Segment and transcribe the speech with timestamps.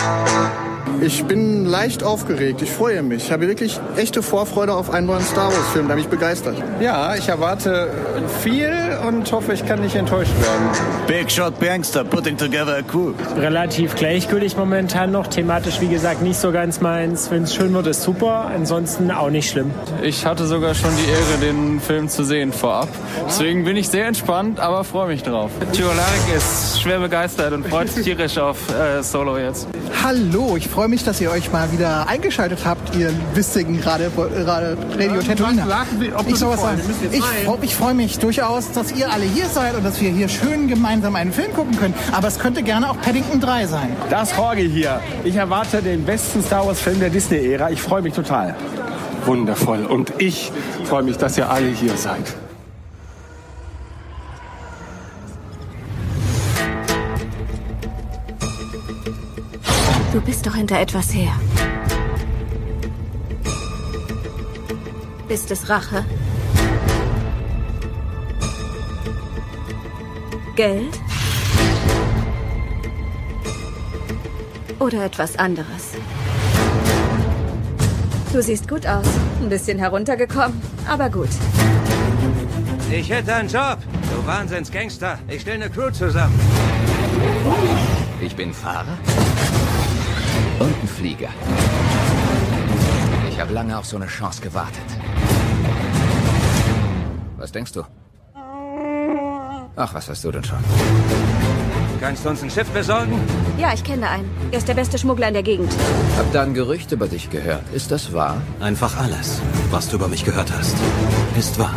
[0.00, 0.39] Thank you.
[1.02, 2.60] Ich bin leicht aufgeregt.
[2.60, 3.24] Ich freue mich.
[3.24, 5.88] Ich habe wirklich echte Vorfreude auf einen neuen Star Wars-Film.
[5.88, 6.56] Da bin ich begeistert.
[6.80, 7.88] Ja, ich erwarte
[8.42, 8.70] viel
[9.08, 10.68] und hoffe, ich kann nicht enttäuscht werden.
[11.06, 13.14] Big Shot Gangster putting together a crew.
[13.36, 15.28] Relativ gleichgültig momentan noch.
[15.28, 17.30] Thematisch, wie gesagt, nicht so ganz meins.
[17.30, 18.50] Wenn es schön wird, ist super.
[18.54, 19.70] Ansonsten auch nicht schlimm.
[20.02, 22.88] Ich hatte sogar schon die Ehre, den Film zu sehen vorab.
[23.26, 25.50] Deswegen bin ich sehr entspannt, aber freue mich drauf.
[25.72, 29.66] Tio Larek ist schwer begeistert und freut sich tierisch auf äh, Solo jetzt.
[30.02, 35.22] Hallo, ich freue mich, dass ihr euch mal wieder eingeschaltet habt, ihr lustigen gerade, Radio
[35.22, 35.64] Tatooine.
[36.26, 36.80] Ich sagen.
[37.12, 37.22] Ich,
[37.62, 41.14] ich freue mich durchaus, dass ihr alle hier seid und dass wir hier schön gemeinsam
[41.14, 41.94] einen Film gucken können.
[42.12, 43.96] Aber es könnte gerne auch Paddington 3 sein.
[44.10, 45.00] Das Jorge hier.
[45.24, 47.70] Ich erwarte den besten Star Wars-Film der Disney-Ära.
[47.70, 48.56] Ich freue mich total.
[49.24, 49.84] Wundervoll.
[49.84, 50.50] Und ich
[50.84, 52.34] freue mich, dass ihr alle hier seid.
[60.12, 61.32] Du bist doch hinter etwas her.
[65.28, 66.04] Ist es Rache?
[70.56, 70.98] Geld?
[74.80, 75.92] Oder etwas anderes?
[78.32, 79.06] Du siehst gut aus.
[79.40, 81.28] Ein bisschen heruntergekommen, aber gut.
[82.90, 83.78] Ich hätte einen Job.
[84.12, 85.20] Du Wahnsinnsgangster.
[85.28, 86.34] Ich stelle eine Crew zusammen.
[88.20, 88.98] Ich bin Fahrer
[90.58, 91.30] und ein Flieger.
[93.30, 94.84] Ich habe lange auf so eine Chance gewartet.
[97.38, 97.82] Was denkst du?
[99.76, 100.58] Ach, was hast du denn schon?
[102.00, 103.18] Kannst du uns ein Schiff besorgen?
[103.58, 104.30] Ja, ich kenne einen.
[104.50, 105.72] Er ist der beste Schmuggler in der Gegend.
[106.18, 107.62] Hab da ein Gerücht über dich gehört.
[107.72, 108.36] Ist das wahr?
[108.60, 110.76] Einfach alles, was du über mich gehört hast,
[111.38, 111.74] ist wahr.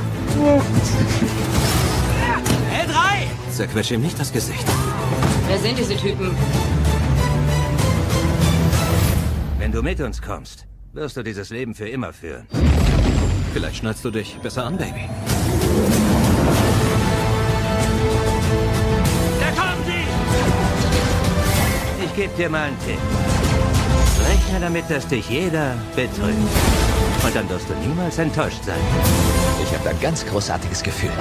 [2.74, 3.52] L3!
[3.52, 4.68] Zerquetsch ihm nicht das Gesicht.
[5.48, 6.36] Wer sind diese Typen?
[9.60, 12.48] Wenn du mit uns kommst, wirst du dieses Leben für immer führen.
[13.54, 15.10] Vielleicht schnallst du dich besser an, Baby.
[19.40, 20.04] Da kommen sie!
[22.06, 23.00] Ich gebe dir mal einen Tipp.
[24.30, 26.38] Rechne damit, dass dich jeder betrügt.
[27.26, 28.80] Und dann wirst du niemals enttäuscht sein.
[29.64, 31.12] Ich habe da ein ganz großartiges Gefühl.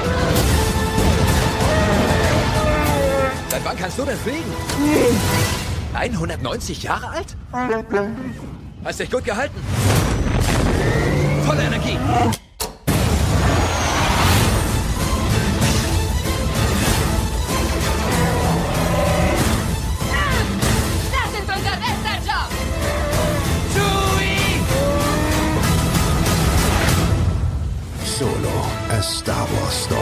[3.63, 4.53] Seit wann kannst du denn fliegen?
[5.95, 7.37] 190 Jahre alt?
[8.85, 9.55] Hast dich gut gehalten.
[11.47, 11.97] Volle Energie.
[21.13, 22.51] Das ist unser bester Job!
[28.05, 30.02] Solo, a Star Wars story.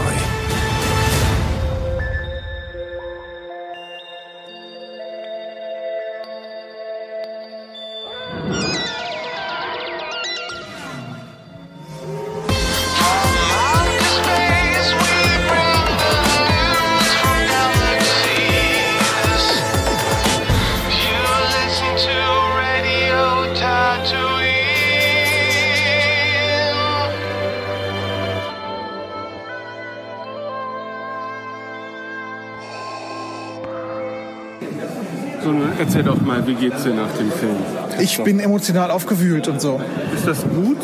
[36.47, 37.57] Wie geht's dir nach dem Film?
[38.01, 39.81] Ich bin emotional aufgewühlt und so.
[40.15, 40.79] Ist das gut?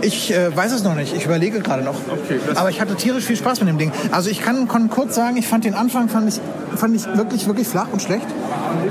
[0.00, 1.14] Ich äh, weiß es noch nicht.
[1.16, 1.96] Ich überlege gerade noch.
[2.08, 3.92] Okay, Aber ich hatte tierisch viel Spaß mit dem Ding.
[4.12, 6.40] Also ich kann, kann kurz sagen, ich fand den Anfang fand ich,
[6.76, 8.26] fand ich wirklich, wirklich flach und schlecht.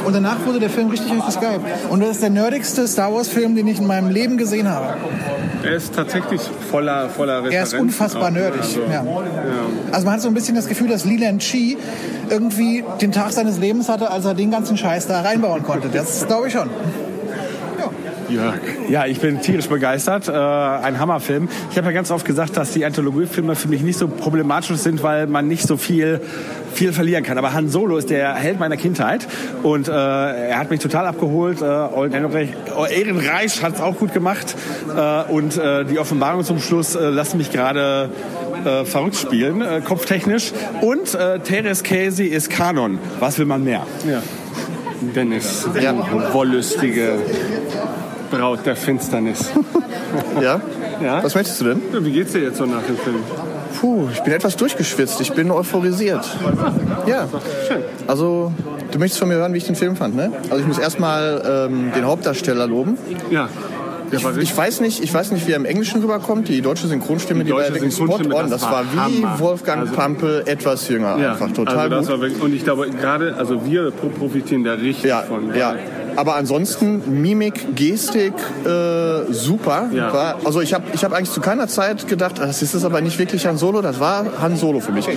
[0.05, 1.59] Und danach wurde der Film richtig, richtig geil.
[1.89, 4.95] Und das ist der nerdigste Star Wars Film, den ich in meinem Leben gesehen habe.
[5.63, 8.61] Er ist tatsächlich voller, voller Er ist Referenzen unfassbar nerdig.
[8.61, 9.03] Also, Ja.
[9.91, 11.77] Also man hat so ein bisschen das Gefühl, dass Leland Chi
[12.29, 15.89] irgendwie den Tag seines Lebens hatte, als er den ganzen Scheiß da reinbauen konnte.
[15.89, 16.69] Das glaube ich schon.
[18.29, 18.55] Jörg.
[18.89, 20.27] Ja, ich bin tierisch begeistert.
[20.27, 21.47] Äh, ein Hammerfilm.
[21.71, 25.01] Ich habe ja ganz oft gesagt, dass die Anthologiefilme für mich nicht so problematisch sind,
[25.03, 26.21] weil man nicht so viel
[26.73, 27.37] viel verlieren kann.
[27.37, 29.27] Aber Han Solo ist der Held meiner Kindheit
[29.63, 31.61] und äh, er hat mich total abgeholt.
[31.61, 32.49] Äh, Ehrenreich,
[32.89, 34.55] Ehrenreich hat es auch gut gemacht
[34.95, 38.09] äh, und äh, die Offenbarung zum Schluss äh, lassen mich gerade
[38.65, 40.51] äh, verrückt spielen, äh, kopftechnisch.
[40.81, 42.99] Und äh, Teres Casey ist Kanon.
[43.19, 43.85] Was will man mehr?
[44.07, 44.21] Ja.
[45.15, 47.19] Dennis, du wollüstige
[48.31, 49.49] Braut der Finsternis.
[50.41, 50.61] Ja?
[51.01, 51.23] Ja?
[51.23, 51.81] Was möchtest du denn?
[51.93, 53.17] Ja, Wie geht's dir jetzt so nach dem Film?
[53.79, 55.19] Puh, ich bin etwas durchgeschwitzt.
[55.21, 56.25] Ich bin euphorisiert.
[57.05, 57.27] Ja.
[58.07, 58.51] Also,
[58.91, 60.31] du möchtest von mir hören, wie ich den Film fand, ne?
[60.49, 62.97] Also ich muss erstmal ähm, den Hauptdarsteller loben.
[63.29, 63.49] Ja.
[64.11, 66.47] Ich, ich weiß nicht, ich weiß nicht, wie er im Englischen rüberkommt.
[66.47, 68.29] Die deutsche Synchronstimme, die, Die war ja wirklich spot on.
[68.49, 69.39] das Das, war wie Hammer.
[69.39, 71.17] Wolfgang Also- Pampel, etwas jünger.
[71.17, 72.21] Ja, Einfach total also gut.
[72.21, 75.53] wirklich, und ich glaube gerade, also wir pro- profitieren da richtig Ja, von.
[75.55, 75.75] ja.
[76.15, 78.33] Aber ansonsten Mimik, Gestik,
[78.65, 79.87] äh, super.
[79.93, 80.11] Ja.
[80.11, 83.01] War, also ich habe ich hab eigentlich zu keiner Zeit gedacht, das ist das aber
[83.01, 85.07] nicht wirklich Han Solo, das war Han Solo für mich.
[85.07, 85.13] Äh,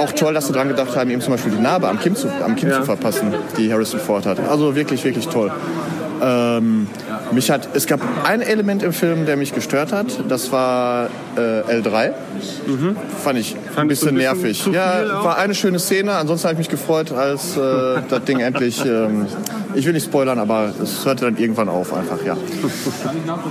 [0.00, 2.28] auch toll, dass sie dran gedacht haben, ihm zum Beispiel die Narbe am Kinn zu,
[2.44, 4.38] am Kinn zu verpassen, die Harrison Ford hat.
[4.48, 5.52] Also wirklich, wirklich toll.
[6.22, 6.86] Ähm,
[7.32, 10.20] mich hat, es gab ein Element im Film, der mich gestört hat.
[10.28, 11.40] Das war äh,
[11.80, 12.12] L3.
[13.22, 14.66] Fand ich du bisschen ein bisschen nervig.
[14.72, 16.12] Ja, war eine schöne Szene.
[16.12, 18.84] Ansonsten habe ich mich gefreut, als äh, das Ding endlich.
[18.84, 19.26] Ähm,
[19.74, 22.36] ich will nicht spoilern, aber es hörte dann irgendwann auf, einfach ja.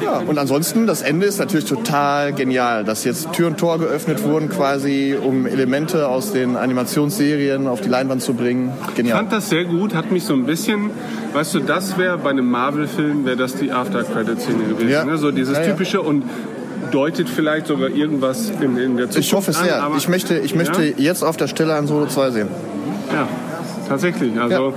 [0.04, 0.18] ja.
[0.26, 4.50] Und ansonsten das Ende ist natürlich total genial, dass jetzt Tür und Tor geöffnet wurden,
[4.50, 8.74] quasi, um Elemente aus den Animationsserien auf die Leinwand zu bringen.
[8.90, 9.18] Ich Genial.
[9.18, 10.90] fand das sehr gut, hat mich so ein bisschen,
[11.34, 14.90] weißt du, das wäre bei einem Marvel-Film, wäre das die After-Credit-Szene gewesen.
[14.90, 15.06] Ja.
[15.06, 15.18] Ne?
[15.18, 15.72] So dieses Ja, ja.
[15.72, 16.24] typische und
[16.92, 19.84] deutet vielleicht sogar irgendwas in, in der Zukunft Ich hoffe an, sehr.
[19.84, 20.94] aber- Ich möchte, ich möchte Ja?
[20.98, 22.48] jetzt auf der Stelle an Solo 2 sehen.
[23.14, 23.28] Ja,
[23.88, 24.40] tatsächlich.
[24.40, 24.74] Also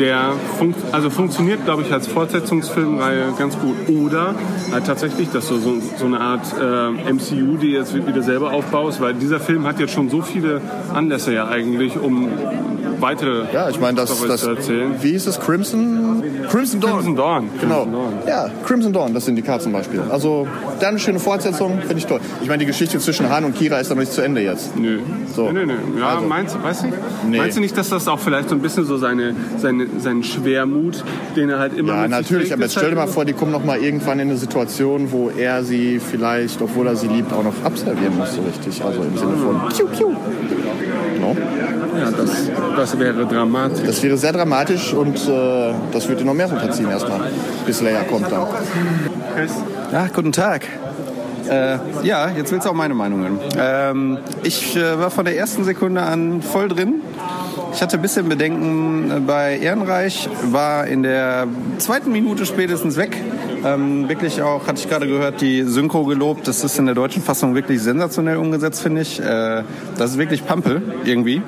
[0.00, 3.76] der funkt, also funktioniert, glaube ich, als Fortsetzungsfilmreihe ganz gut.
[3.88, 4.34] Oder
[4.72, 9.00] halt tatsächlich, dass du so, so eine Art äh, MCU, die jetzt wieder selber aufbaust,
[9.00, 10.60] weil dieser Film hat jetzt schon so viele
[10.92, 12.28] Anlässe ja eigentlich, um
[13.04, 14.94] weitere Ja, ich meine, das, das erzählen.
[15.00, 15.38] wie hieß es?
[15.38, 16.22] Crimson?
[16.50, 16.92] Crimson Dawn.
[16.94, 17.48] Crimson Dawn.
[17.60, 17.82] Genau.
[17.84, 18.12] Crimson Dawn.
[18.26, 20.00] Ja, Crimson Dawn, das Syndikat zum Beispiel.
[20.10, 20.46] Also,
[20.80, 22.20] da eine schöne Fortsetzung, finde ich toll.
[22.42, 24.76] Ich meine, die Geschichte zwischen Han und Kira ist noch nicht zu Ende jetzt.
[24.76, 24.98] Nö.
[25.34, 25.50] So.
[25.52, 26.00] Nee, nee, nee.
[26.00, 26.26] Ja, Also.
[26.26, 26.86] meinst, weißt du,
[27.28, 27.38] Nee.
[27.38, 31.04] meinst du nicht, dass das auch vielleicht so ein bisschen so seine, seine, seinen Schwermut,
[31.36, 33.32] den er halt immer Ja, natürlich, aber jetzt ist stell dir halt mal vor, die
[33.34, 37.32] kommen noch mal irgendwann in eine Situation, wo er sie vielleicht, obwohl er sie liebt,
[37.32, 38.82] auch noch abservieren muss, so richtig.
[38.84, 40.10] Also im Sinne von Piu, Piu.
[41.20, 41.36] No?
[41.98, 43.86] Ja, das, das wäre dramatisch.
[43.86, 47.30] Das wäre sehr dramatisch und äh, das würde noch mehr runterziehen erstmal,
[47.66, 48.46] bis Leia kommt dann.
[49.92, 50.66] Ja, guten Tag.
[51.48, 53.38] Äh, ja, jetzt willst du auch meine Meinung hören.
[53.58, 57.02] Ähm, ich äh, war von der ersten Sekunde an voll drin.
[57.74, 61.46] Ich hatte ein bisschen Bedenken äh, bei Ehrenreich, war in der
[61.78, 63.20] zweiten Minute spätestens weg.
[63.64, 66.46] Ähm, wirklich auch, hatte ich gerade gehört, die Synchro gelobt.
[66.48, 69.20] Das ist in der deutschen Fassung wirklich sensationell umgesetzt, finde ich.
[69.20, 69.64] Äh,
[69.96, 71.42] das ist wirklich Pampel irgendwie.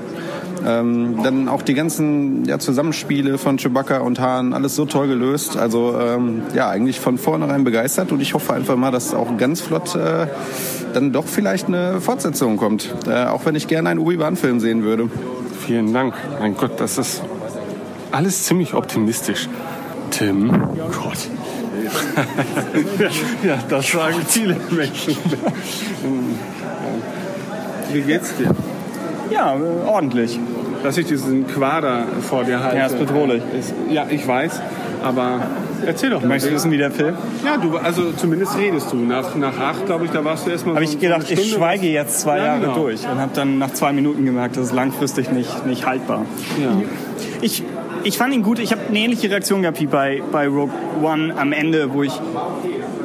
[0.64, 5.56] Ähm, dann auch die ganzen ja, Zusammenspiele von Chewbacca und Hahn, alles so toll gelöst.
[5.56, 9.60] Also ähm, ja, eigentlich von vornherein begeistert und ich hoffe einfach mal, dass auch ganz
[9.60, 10.26] flott äh,
[10.94, 12.94] dann doch vielleicht eine Fortsetzung kommt.
[13.06, 15.10] Äh, auch wenn ich gerne einen Obi-Wan-Film sehen würde.
[15.66, 16.14] Vielen Dank.
[16.40, 17.22] Mein Gott, das ist
[18.12, 19.48] alles ziemlich optimistisch.
[20.10, 20.50] Tim.
[20.50, 21.28] Gott.
[23.42, 25.16] ja, das sagen viele Menschen.
[27.92, 28.54] Wie geht's dir?
[29.30, 29.56] Ja,
[29.86, 30.38] ordentlich.
[30.82, 32.76] Dass ich diesen Quader vor dir halte.
[32.76, 33.42] Ja, ist bedrohlich.
[33.58, 34.60] Ist, ja, ich weiß.
[35.02, 35.40] Aber
[35.84, 36.28] erzähl doch mal.
[36.28, 37.14] Möchtest du wissen, wie der Film?
[37.44, 38.96] Ja, du, also zumindest redest du.
[38.96, 41.86] Nach, nach acht, glaube ich, da warst du erstmal Habe so, ich gedacht, ich schweige
[41.88, 42.78] jetzt zwei Ja, Jahre genau.
[42.78, 46.24] durch und habe dann nach zwei Minuten gemerkt, das ist langfristig nicht, nicht haltbar.
[46.62, 46.70] Ja.
[47.40, 47.62] Ich,
[48.04, 48.58] ich fand ihn gut.
[48.58, 50.70] Ich habe eine ähnliche Reaktion gehabt wie bei, bei Rogue
[51.02, 52.12] One am Ende, wo ich.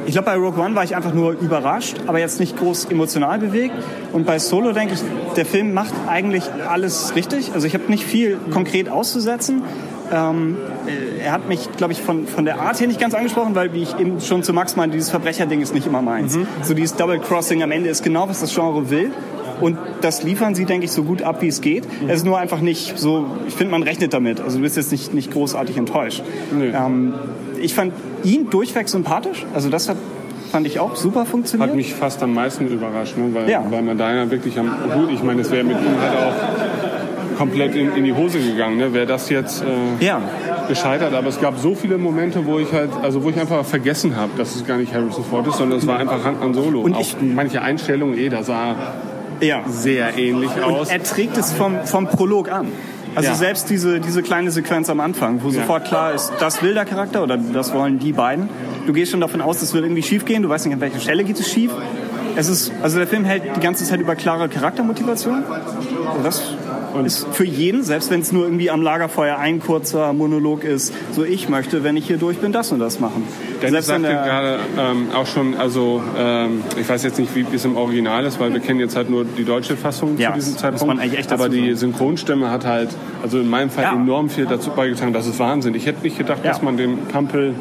[0.05, 3.39] Ich glaube, bei Rogue One war ich einfach nur überrascht, aber jetzt nicht groß emotional
[3.39, 3.75] bewegt.
[4.11, 5.01] Und bei Solo denke ich,
[5.35, 7.51] der Film macht eigentlich alles richtig.
[7.53, 9.63] Also ich habe nicht viel konkret auszusetzen.
[10.11, 10.57] Ähm,
[10.87, 13.73] äh, er hat mich, glaube ich, von, von der Art her nicht ganz angesprochen, weil,
[13.73, 16.37] wie ich eben schon zu Max meinte, dieses Verbrecher-Ding ist nicht immer meins.
[16.63, 19.11] So dieses Double-Crossing am Ende ist genau, was das Genre will.
[19.61, 21.85] Und das liefern sie, denke ich, so gut ab, wie es geht.
[22.07, 24.41] Es ist nur einfach nicht so, ich finde, man rechnet damit.
[24.41, 26.23] Also du bist jetzt nicht, nicht großartig enttäuscht.
[26.51, 27.13] Ähm,
[27.61, 27.93] ich fand
[28.23, 29.45] ihn durchweg sympathisch.
[29.53, 29.97] Also das hat,
[30.51, 31.69] fand ich auch super funktioniert.
[31.69, 33.29] Hat mich fast am meisten überrascht, ne?
[33.33, 33.63] weil, Ja.
[33.69, 37.37] weil man da ja wirklich am gut, ich meine, es wäre mit ihm halt auch
[37.37, 38.93] komplett in, in die Hose gegangen, ne?
[38.93, 40.21] wäre das jetzt äh, ja.
[40.67, 41.13] gescheitert.
[41.13, 44.31] Aber es gab so viele Momente, wo ich halt, also wo ich einfach vergessen habe,
[44.37, 46.81] dass es gar nicht Harrison Ford ist, sondern es war einfach Han Han Solo.
[46.81, 48.75] Und auch manche Einstellungen, eh, da sah
[49.41, 49.63] ja.
[49.67, 50.87] sehr ähnlich aus.
[50.87, 52.67] Und er trägt es vom, vom Prolog an.
[53.13, 53.35] Also Ja.
[53.35, 55.55] selbst diese, diese kleine Sequenz am Anfang, wo Ja.
[55.55, 58.47] sofort klar ist, das will der Charakter oder das wollen die beiden.
[58.87, 60.43] Du gehst schon davon aus, das wird irgendwie schief gehen.
[60.43, 61.71] Du weißt nicht, an welcher Stelle geht es schief.
[62.37, 65.43] Es ist, also der Film hält die ganze Zeit über klare Charaktermotivation.
[66.15, 66.41] Und das
[67.05, 71.23] ist für jeden, selbst wenn es nur irgendwie am Lagerfeuer ein kurzer Monolog ist, so
[71.23, 73.23] ich möchte, wenn ich hier durch bin, das und das machen.
[73.61, 77.77] Dennis sagte gerade ähm, auch schon, also ähm, ich weiß jetzt nicht, wie es im
[77.77, 80.61] Original ist, weil wir kennen jetzt halt nur die deutsche Fassung Ja, zu diesem muss
[80.61, 80.87] Zeitpunkt.
[80.87, 81.75] man eigentlich echt Aber die sagen.
[81.75, 82.89] Synchronstimme hat halt,
[83.23, 85.13] also in meinem Fall enorm viel dazu beigetragen.
[85.13, 85.75] Das ist Wahnsinn.
[85.75, 87.53] Ich hätte nicht gedacht, dass man den Pampel,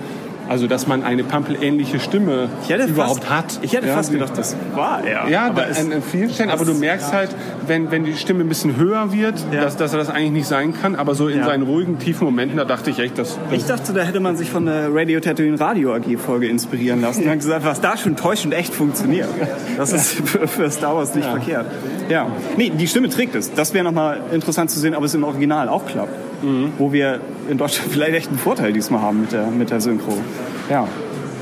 [0.50, 2.48] also dass man eine Pampel-ähnliche Stimme
[2.88, 3.58] überhaupt fast, hat.
[3.62, 5.28] Ich hätte Ja, fast gedacht, das war er.
[5.28, 6.50] Ja, aber da, es- an, an vielen Stellen.
[6.50, 7.30] Aber du merkst halt,
[7.68, 10.74] wenn, wenn die Stimme ein bisschen höher wird, dass, dass er das eigentlich nicht sein
[10.74, 10.96] kann.
[10.96, 13.38] Aber so in seinen ruhigen, tiefen Momenten, da dachte ich echt, dass...
[13.52, 17.22] Ich dachte, da hätte man sich von der Radio Tatooine Radio AG Folge inspirieren lassen.
[17.22, 19.28] Und hat gesagt, was da schon täuschend echt funktioniert.
[19.76, 21.66] Das ist für, für Star Wars nicht verkehrt.
[22.08, 22.26] Ja.
[22.56, 23.52] Nee, die Stimme trägt es.
[23.54, 26.10] Das wäre nochmal interessant zu sehen, ob es im Original auch klappt.
[26.78, 30.16] Wo wir in Deutschland vielleicht echt einen Vorteil diesmal haben mit der, mit der Synchro.
[30.68, 30.86] Ja.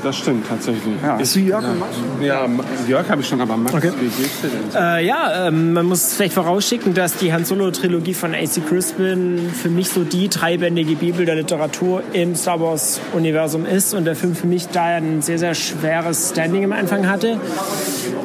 [0.03, 0.93] Das stimmt tatsächlich.
[1.03, 1.17] Ja.
[1.17, 1.91] Ist du Jörg und Max?
[2.21, 2.47] Ja,
[2.87, 3.91] Jörg habe ich schon, aber Max, Okay.
[3.99, 4.81] wie geht's dir denn?
[4.81, 8.61] Äh, ja, ähm, man muss vielleicht vorausschicken, dass die Han Solo-Trilogie von A.C.
[8.61, 14.15] Crispin für mich so die dreibändige Bibel der Literatur im Star Wars-Universum ist und der
[14.15, 17.37] Film für mich da ein sehr, sehr schweres Standing am Anfang hatte.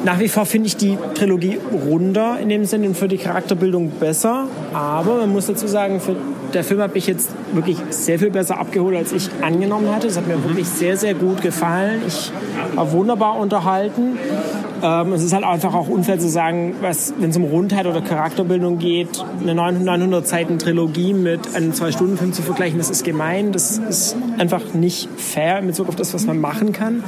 [0.03, 3.89] Nach wie vor finde ich die Trilogie runder in dem Sinne und für die Charakterbildung
[3.99, 6.15] besser, aber man muss dazu sagen, für
[6.53, 10.07] der Film hat mich jetzt wirklich sehr viel besser abgeholt, als ich angenommen hatte.
[10.07, 11.64] Es hat mir wirklich sehr, sehr gut gefallen.
[12.07, 12.31] Ich
[12.75, 14.17] war wunderbar unterhalten.
[14.83, 18.77] Ähm, es ist halt einfach auch unfair zu sagen, wenn es um Rundheit oder Charakterbildung
[18.77, 23.51] geht, eine 900 Seiten Trilogie mit einem Zwei-Stunden-Film zu vergleichen, das ist gemein.
[23.51, 27.03] Das ist einfach nicht fair in Bezug auf das, was man machen kann.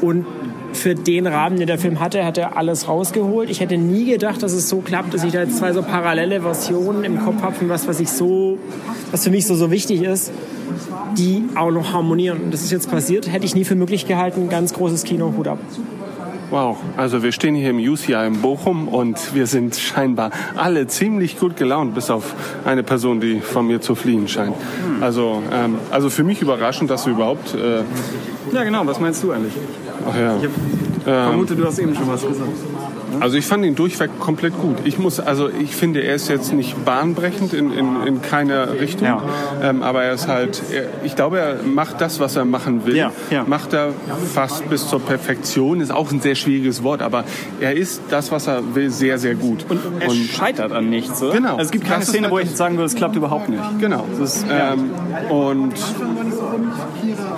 [0.00, 0.26] Und
[0.72, 3.50] für den Rahmen, den der Film hatte, hat er alles rausgeholt.
[3.50, 6.42] Ich hätte nie gedacht, dass es so klappt, dass ich da jetzt zwei so parallele
[6.42, 8.58] Versionen im Kopf habe von was, was ich so,
[9.10, 10.30] was für mich so, so wichtig ist,
[11.16, 12.40] die auch noch harmonieren.
[12.44, 14.48] Und das ist jetzt passiert, hätte ich nie für möglich gehalten.
[14.48, 15.58] Ganz großes Kino, Hut ab.
[16.50, 21.38] Wow, also wir stehen hier im UCI in Bochum und wir sind scheinbar alle ziemlich
[21.38, 22.34] gut gelaunt, bis auf
[22.64, 24.54] eine Person, die von mir zu fliehen scheint.
[25.02, 27.54] Also, ähm, also für mich überraschend, dass du überhaupt...
[27.54, 27.82] Äh,
[28.54, 28.86] Ja, genau.
[28.86, 29.52] Was meinst du eigentlich?
[30.08, 30.36] ach ja.
[31.08, 32.50] Ich Ähm, vermute, du hast eben schon was gesagt.
[33.20, 34.76] Also ich fand ihn durchweg komplett gut.
[34.84, 39.06] Ich muss, also ich finde, er ist jetzt nicht bahnbrechend in, in, in keiner Richtung,
[39.08, 39.22] Ja.
[39.62, 42.94] ähm, aber er ist halt, er, ich glaube, er macht das, was er machen will,
[42.96, 43.44] Ja, ja.
[43.46, 43.88] macht er
[44.34, 45.80] fast bis zur Perfektion.
[45.80, 47.24] Ist auch ein sehr schwieriges Wort, aber
[47.60, 49.64] er ist das, was er will, sehr, sehr gut.
[49.70, 51.32] Und er scheitert an nichts, oder?
[51.32, 51.52] Genau.
[51.52, 53.16] Also es gibt keine Das Szene, halt wo ich das- jetzt sagen würde, es klappt
[53.16, 53.62] überhaupt nicht.
[53.80, 54.04] Genau.
[54.20, 54.74] Das ist, ja.
[54.74, 54.90] Ähm,
[55.30, 55.72] und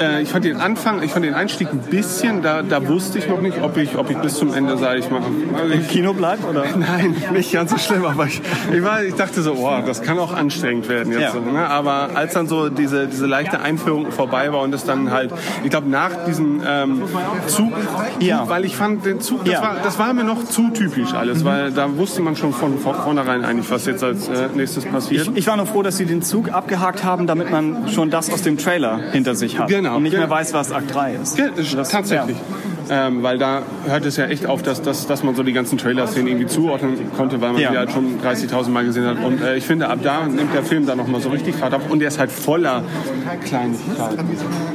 [0.01, 3.29] äh, ich fand den Anfang, ich fand den Einstieg ein bisschen, da, da wusste ich
[3.29, 5.21] noch nicht, ob ich, ob ich bis zum Ende, sage ich mal,
[5.61, 6.65] also Im Kino bleibt, oder?
[6.77, 8.41] Nein, nicht ganz so schlimm, aber ich,
[8.73, 11.21] ich, war, ich dachte so, oh, das kann auch anstrengend werden jetzt.
[11.23, 11.31] Ja.
[11.33, 11.67] So, ne?
[11.69, 15.33] Aber als dann so diese, diese leichte Einführung vorbei war und es dann halt,
[15.65, 17.03] ich glaube nach diesem ähm,
[17.47, 17.73] Zug,
[18.21, 18.49] Ja.
[18.49, 19.63] weil ich fand den Zug, das, Ja.
[19.63, 22.95] war, das war mir noch zu typisch alles, weil da wusste man schon von, von
[22.95, 25.29] vornherein eigentlich, was jetzt als äh, nächstes passiert.
[25.29, 28.33] Ich, ich war nur froh, dass sie den Zug abgehakt haben, damit man schon das
[28.33, 29.69] aus dem Trailer hinter sich hat.
[29.69, 30.27] Genau, Und nicht genau.
[30.27, 31.39] mehr weiß, was Akt 3 ist.
[31.39, 32.37] Ja, das, tatsächlich.
[32.93, 35.79] Ähm, weil da hört es ja echt auf, dass, dass, dass man so die ganzen
[35.79, 37.71] Trailer-Szenen irgendwie zuordnen konnte, weil man Ja.
[37.71, 39.23] die halt schon 30.000 Mal gesehen hat.
[39.25, 41.83] Und äh, ich finde, ab da nimmt der Film dann nochmal so richtig Fahrt ab.
[41.89, 42.83] Und er ist halt voller
[43.45, 44.29] Kleinigkeiten.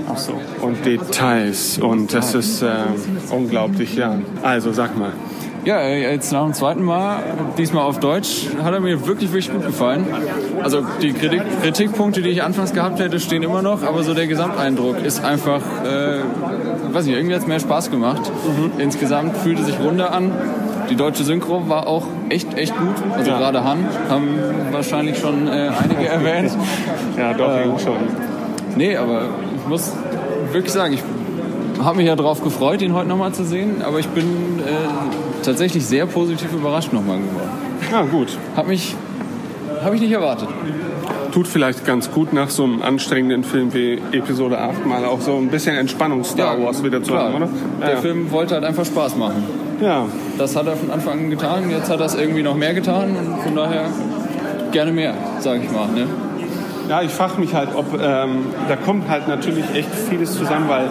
[0.09, 0.39] Ach so.
[0.61, 1.77] Und Details.
[1.79, 2.67] Und das ist äh,
[3.31, 4.17] unglaublich, ja.
[4.41, 5.11] Also, sag mal.
[5.65, 7.23] Ja, äh, jetzt nach dem zweiten Mal,
[7.57, 10.05] diesmal auf Deutsch, hat er mir wirklich, wirklich gut gefallen.
[10.61, 14.27] Also die Kritik, Kritikpunkte, die ich anfangs gehabt hätte, stehen immer noch, aber so der
[14.27, 16.19] Gesamteindruck ist einfach, äh,
[16.93, 18.31] weiß nicht, irgendwie hat es mehr Spaß gemacht.
[18.77, 20.31] Insgesamt fühlte sich runder an.
[20.91, 22.93] Die deutsche Synchro war auch echt, echt gut.
[23.17, 24.27] Also gerade Han haben
[24.71, 26.55] wahrscheinlich schon äh, einige erwähnt.
[27.17, 27.97] Ja, doch, Ähm, schon.
[28.75, 29.93] Nee, aber ich muss
[30.51, 31.01] wirklich sagen, ich
[31.83, 35.85] habe mich ja darauf gefreut, ihn heute nochmal zu sehen, aber ich bin äh, tatsächlich
[35.85, 37.49] sehr positiv überrascht nochmal geworden.
[37.91, 38.37] Ja, gut.
[38.55, 38.95] Hab mich,
[39.83, 40.47] habe ich nicht erwartet.
[41.31, 45.35] Tut vielleicht ganz gut nach so einem anstrengenden Film wie Episode 8 mal auch so
[45.35, 47.25] ein bisschen Entspannung Star Wars wieder zu klar.
[47.25, 47.49] haben, oder?
[47.81, 47.97] Der Ja.
[47.97, 49.43] Film wollte halt einfach Spaß machen.
[49.81, 50.05] Ja.
[50.37, 53.09] Das hat er von Anfang an getan, jetzt hat er es irgendwie noch mehr getan
[53.17, 53.89] und von daher
[54.71, 55.87] gerne mehr, sage ich mal.
[55.89, 56.07] Ne?
[56.87, 60.87] Ja, ich frage mich halt, ob ähm, da kommt halt natürlich echt vieles zusammen, weil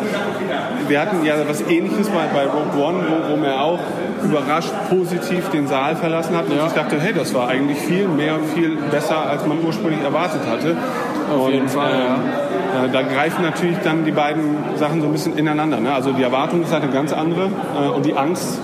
[0.89, 3.79] wir hatten ja was Ähnliches bei, bei Rogue One, wo, wo mir auch
[4.25, 8.39] überrascht positiv den Saal verlassen hat und ich dachte, hey, das war eigentlich viel mehr,
[8.55, 10.77] viel besser, als man ursprünglich erwartet hatte.
[11.33, 15.13] Auf jeden und, Fall, ähm, äh, da greifen natürlich dann die beiden Sachen so ein
[15.13, 15.79] bisschen ineinander.
[15.79, 15.95] Ne?
[15.95, 18.59] Also die Erwartung ist halt eine ganz andere äh, und die Angst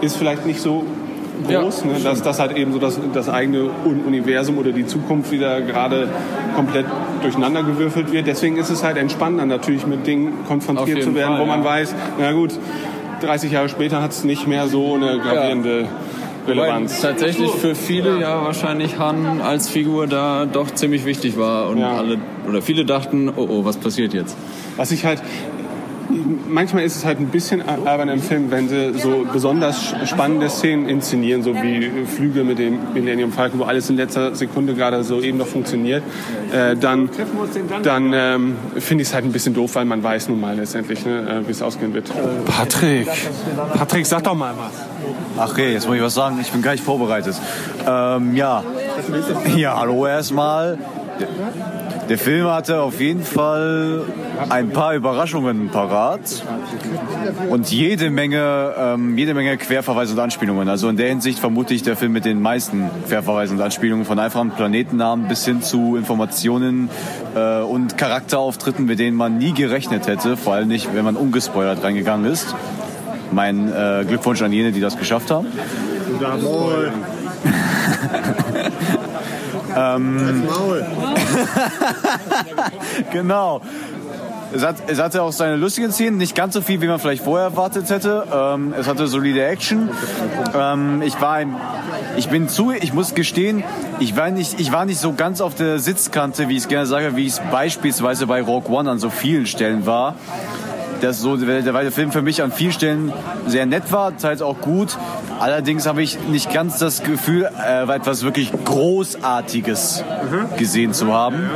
[0.00, 0.84] ist vielleicht nicht so
[1.46, 1.98] groß, Ja, ne?
[2.02, 6.08] dass das halt eben so das, das eigene Un- Universum oder die Zukunft wieder gerade
[6.54, 6.86] komplett
[7.22, 8.26] durcheinandergewürfelt wird.
[8.26, 11.64] Deswegen ist es halt entspannender, natürlich mit Dingen konfrontiert zu werden, Fall, wo man ja.
[11.64, 12.52] weiß, na gut,
[13.20, 15.86] 30 Jahre später hat es nicht mehr so eine gravierende
[16.46, 16.98] Relevanz.
[16.98, 21.82] Wobei tatsächlich für viele ja wahrscheinlich Han als Figur da doch ziemlich wichtig war und
[21.82, 24.36] alle oder viele dachten, oh oh, was passiert jetzt?
[24.76, 25.22] Was ich halt
[26.48, 30.88] manchmal ist es halt ein bisschen albern im Film, wenn sie so besonders spannende Szenen
[30.88, 35.20] inszenieren, so wie Flüge mit dem Millennium Falcon, wo alles in letzter Sekunde gerade so
[35.20, 36.02] eben noch funktioniert,
[36.52, 37.08] äh, dann,
[37.82, 41.04] dann ähm, finde ich es halt ein bisschen doof, weil man weiß nun mal letztendlich,
[41.04, 42.10] ne, äh, wie es ausgehen wird.
[42.46, 43.08] Patrick,
[43.74, 44.94] Patrick, sag doch mal was.
[45.36, 46.38] Ach okay, jetzt muss ich was sagen.
[46.40, 47.36] Ich bin gleich vorbereitet.
[47.86, 48.62] Ähm, ja.
[49.56, 50.78] Ja, hallo erstmal.
[52.08, 54.02] Der Film hatte auf jeden Fall
[54.50, 56.44] ein paar Überraschungen parat
[57.48, 60.68] und jede Menge, ähm, jede Menge Querverweise und Anspielungen.
[60.68, 64.18] Also in der Hinsicht vermute ich der Film mit den meisten Querverweisen und Anspielungen von
[64.18, 66.90] einfachen Planetennamen bis hin zu Informationen
[67.34, 71.82] äh, und Charakterauftritten, mit denen man nie gerechnet hätte, vor allem nicht, wenn man ungespoilert
[71.82, 72.54] reingegangen ist.
[73.32, 75.46] Mein äh, Glückwunsch an jene, die das geschafft haben.
[76.20, 76.92] Jawohl.
[79.76, 80.44] Ähm,
[83.12, 83.60] genau.
[84.54, 87.24] Es, hat, es hatte auch seine lustigen Szenen, nicht ganz so viel, wie man vielleicht
[87.24, 88.24] vorher erwartet hätte.
[88.32, 89.88] Ähm, es hatte solide Action.
[90.56, 91.56] Ähm, ich war ein,
[92.16, 93.64] ich bin zu, ich muss gestehen,
[93.98, 96.86] ich war nicht, ich war nicht so ganz auf der Sitzkante, wie ich es gerne
[96.86, 100.14] sage, wie es beispielsweise bei Rogue One an so vielen Stellen war.
[101.00, 103.12] Das so, weil der Film für mich an vielen Stellen
[103.46, 104.96] sehr nett war, teils auch gut.
[105.40, 110.04] Allerdings habe ich nicht ganz das Gefühl, äh, etwas wirklich Großartiges
[110.56, 111.50] gesehen zu haben.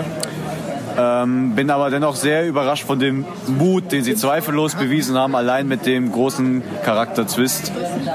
[0.98, 5.68] Ähm, bin aber dennoch sehr überrascht von dem Mut, den sie zweifellos bewiesen haben, allein
[5.68, 7.72] mit dem großen Charakter-Twist.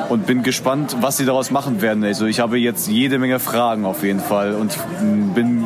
[0.10, 2.04] Und bin gespannt, was sie daraus machen werden.
[2.04, 5.66] Also ich habe jetzt jede Menge Fragen auf jeden Fall und mm, bin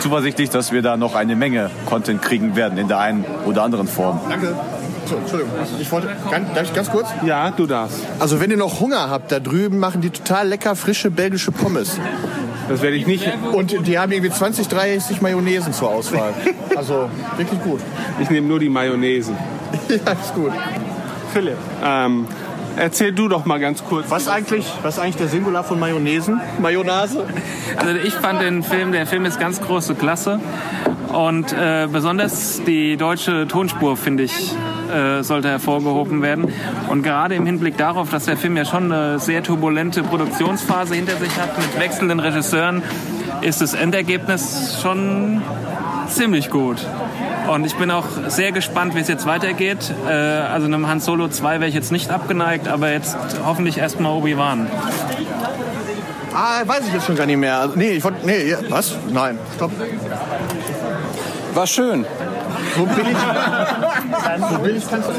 [0.00, 3.88] zuversichtlich, dass wir da noch eine Menge Content kriegen werden in der einen oder anderen
[3.88, 4.20] Form.
[4.28, 4.54] Danke.
[5.10, 7.08] So, Entschuldigung, ich wollte, ganz, darf ich ganz kurz?
[7.26, 7.98] Ja, du darfst.
[8.20, 11.98] Also wenn ihr noch Hunger habt, da drüben machen die total lecker frische belgische Pommes.
[12.68, 13.28] Das werde ich nicht.
[13.52, 16.32] Und die haben irgendwie 20, 30 Mayonnaisen zur Auswahl.
[16.76, 17.80] Also wirklich gut.
[18.20, 19.32] Ich nehme nur die Mayonnaise.
[19.88, 20.52] ja, ist gut.
[21.32, 21.56] Philipp.
[21.84, 22.28] Ähm,
[22.76, 24.08] erzähl du doch mal ganz kurz.
[24.10, 26.40] Was eigentlich, was ist eigentlich der Singular von Mayonnaisen?
[26.60, 27.24] Mayonnaise?
[27.76, 30.38] Also ich fand den Film, der Film ist ganz große Klasse.
[31.12, 34.54] Und äh, besonders die deutsche Tonspur, finde ich,
[34.90, 36.52] äh, sollte hervorgehoben werden.
[36.88, 41.16] Und gerade im Hinblick darauf, dass der Film ja schon eine sehr turbulente Produktionsphase hinter
[41.16, 42.82] sich hat mit wechselnden Regisseuren,
[43.40, 45.42] ist das Endergebnis schon
[46.08, 46.78] ziemlich gut.
[47.48, 49.92] Und ich bin auch sehr gespannt, wie es jetzt weitergeht.
[50.06, 54.12] Äh, also einem Han Solo 2 wäre ich jetzt nicht abgeneigt, aber jetzt hoffentlich erstmal
[54.12, 54.68] Obi-Wan.
[56.32, 57.58] Ah, weiß ich jetzt schon gar nicht mehr.
[57.58, 58.24] Also, nee, ich wollte.
[58.24, 58.96] Nee, was?
[59.12, 59.72] Nein, stopp.
[61.54, 62.06] War schön.
[62.76, 63.16] So billig.
[64.50, 65.12] so billig kannst du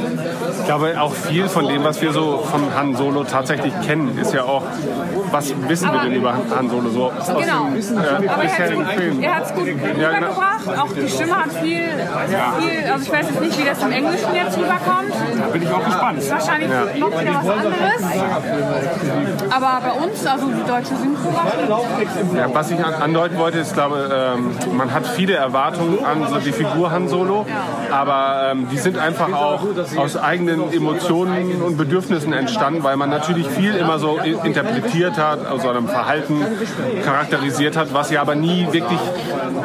[0.59, 4.33] Ich glaube, auch viel von dem, was wir so von Han Solo tatsächlich kennen, ist
[4.33, 4.63] ja auch,
[5.31, 7.65] was wissen wir denn über Han Solo so aus Genau.
[7.65, 9.23] den äh, er bisherigen hat Filmen?
[9.23, 10.27] er hat's gut Ja, genau.
[10.27, 10.79] rübergebracht.
[10.79, 11.83] Auch die Stimme hat viel,
[12.59, 15.13] viel, also ich weiß jetzt nicht, wie das im Englischen jetzt rüberkommt.
[15.39, 16.29] Da bin ich auch gespannt.
[16.29, 16.85] Wahrscheinlich Ja.
[16.99, 18.01] noch wieder was anderes.
[19.49, 21.31] Aber bei uns, also die deutsche Synchro
[22.37, 26.37] Ja, was ich an, andeuten wollte, ist, glaube ähm, man hat viele Erwartungen an so
[26.39, 27.20] die Figur Han Solo,
[27.91, 29.61] aber ähm, die sind einfach auch
[29.97, 35.63] aus eigenen Emotionen und Bedürfnissen entstanden, weil man natürlich viel immer so interpretiert hat, aus
[35.63, 36.41] seinem Verhalten
[37.03, 38.99] charakterisiert hat, was ja aber nie wirklich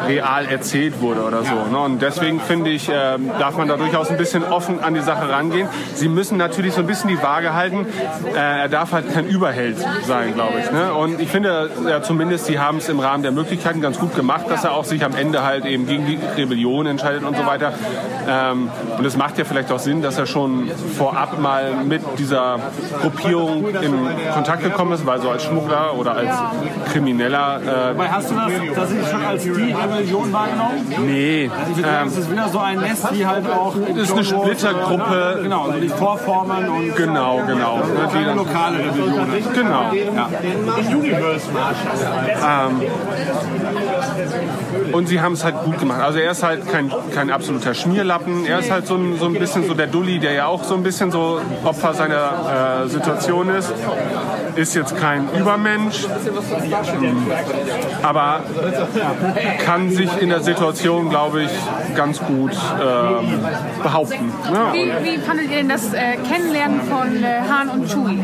[0.07, 1.55] real erzählt wurde oder so.
[1.71, 1.79] Ne?
[1.79, 5.29] Und deswegen finde ich, ähm, darf man da durchaus ein bisschen offen an die Sache
[5.29, 5.69] rangehen.
[5.95, 7.87] Sie müssen natürlich so ein bisschen die Waage halten.
[8.35, 10.71] Äh, er darf halt kein Überheld sein, glaube ich.
[10.71, 10.93] Ne?
[10.95, 14.47] Und ich finde, ja, zumindest, sie haben es im Rahmen der Möglichkeiten ganz gut gemacht,
[14.49, 17.73] dass er auch sich am Ende halt eben gegen die Rebellion entscheidet und so weiter.
[18.29, 22.59] Ähm, und es macht ja vielleicht auch Sinn, dass er schon vorab mal mit dieser
[23.01, 23.95] Gruppierung in
[24.35, 26.31] Kontakt gekommen ist, weil so als Schmuggler oder als
[26.93, 27.61] Krimineller.
[27.63, 30.95] Äh, Dabei hast du das tatsächlich schon als die Rebellion wahrgenommen?
[31.07, 31.51] nee.
[31.57, 33.75] Also ich würde sagen, Ähm, es ist wieder so ein Nest, wie halt auch.
[33.77, 35.41] in ist eine Splittergruppe.
[35.43, 36.97] Genau, also die Vorformern und.
[36.97, 37.77] Genau, genau.
[38.03, 39.27] Also Die- lokale Rebellion.
[39.55, 39.93] Genau.
[40.15, 40.29] Ja.
[42.67, 42.83] Ähm,
[44.93, 46.01] und sie haben es halt gut gemacht.
[46.01, 48.47] Also er ist halt kein, kein absoluter Schmierlappen.
[48.47, 50.75] Er ist halt so ein, so ein bisschen so der Dulli, der ja auch so
[50.75, 53.73] ein bisschen so Opfer seiner äh, Situation ist.
[54.57, 56.07] Ist jetzt kein Übermensch,
[58.03, 58.41] aber
[59.65, 61.51] kann sich in der Situation, glaube ich,
[61.95, 63.41] ganz gut ähm,
[63.83, 64.33] behaupten.
[64.53, 68.23] Ja, Wie, wie fandet ihr denn das äh, Kennenlernen von äh, Han und Chewie?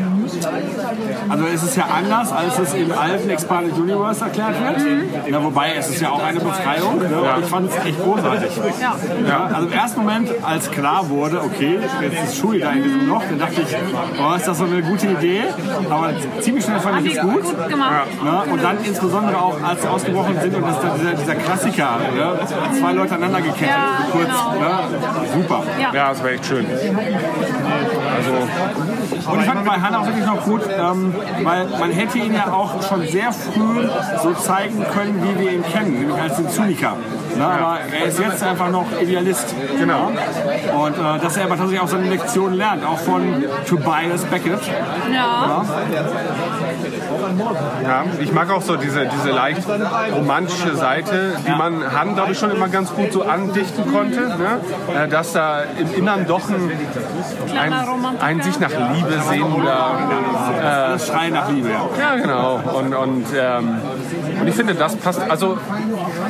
[1.29, 5.29] Also es ist ja anders, als es im alten Expanded Universe erklärt wird.
[5.29, 6.99] Ja, wobei es ist ja auch eine Befreiung.
[6.99, 7.09] Ne?
[7.11, 7.37] Ja.
[7.39, 8.51] Ich fand es echt großartig.
[8.79, 8.95] Ja.
[9.27, 13.07] Ja, also im ersten Moment, als klar wurde, okay, jetzt ist Schuli da in diesem
[13.07, 13.75] Loch, dann dachte ich,
[14.21, 15.43] oh, ist das so eine gute Idee?
[15.89, 17.43] Aber ziemlich schnell fand ich es gut.
[17.43, 18.07] gut gemacht.
[18.23, 22.33] Ja, und dann insbesondere auch, als sie ausgebrochen sind und das, dieser, dieser Klassiker, ja,
[22.79, 24.55] zwei Leute aneinander gekettet, Ja, kurz, genau.
[24.61, 24.89] ja,
[25.33, 25.63] super.
[25.93, 26.65] ja das war echt schön.
[28.15, 32.33] Also, Und ich fand bei Hannah auch wirklich noch gut, ähm, weil man hätte ihn
[32.33, 33.87] ja auch schon sehr früh
[34.21, 36.97] so zeigen können, wie wir ihn kennen, nämlich als den Zyniker.
[37.37, 37.45] Ne?
[37.45, 39.53] Aber er ist jetzt einfach noch Idealist.
[39.77, 40.07] Genau.
[40.07, 44.59] Und äh, dass er aber tatsächlich auch seine Lektion lernt, auch von Tobias Beckett.
[45.13, 45.63] Ja.
[47.83, 49.61] Ja, ich mag auch so diese, diese leicht
[50.13, 54.19] romantische Seite, die man Han, glaube ich, schon immer ganz gut so andichten konnte.
[54.21, 54.59] Ne?
[54.95, 56.71] Äh, Dass da im Innern doch ein,
[57.57, 57.73] ein,
[58.19, 61.69] ein sich nach Liebe sehnender äh, Schrei nach Liebe.
[61.99, 62.59] Ja, genau.
[62.73, 63.77] Und, und, ähm,
[64.39, 65.19] und ich finde, das passt.
[65.19, 65.57] Also,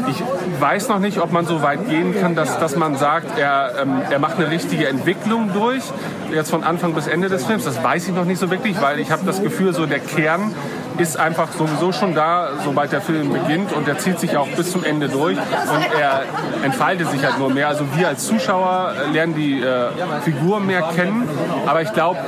[0.10, 0.22] ich
[0.60, 4.02] weiß noch nicht, ob man so weit gehen kann, dass, dass man sagt, er, ähm,
[4.10, 5.84] er macht eine richtige Entwicklung durch,
[6.32, 7.64] jetzt von Anfang bis Ende des Films.
[7.64, 10.54] Das weiß ich noch nicht so wirklich, weil ich habe das Gefühl, so der Kern
[10.98, 14.72] ist einfach sowieso schon da, sobald der Film beginnt und der zieht sich auch bis
[14.72, 16.22] zum Ende durch und er
[16.64, 17.68] entfaltet sich halt nur mehr.
[17.68, 19.88] Also wir als Zuschauer lernen die äh,
[20.24, 21.28] Figur mehr kennen,
[21.66, 22.20] aber ich glaube,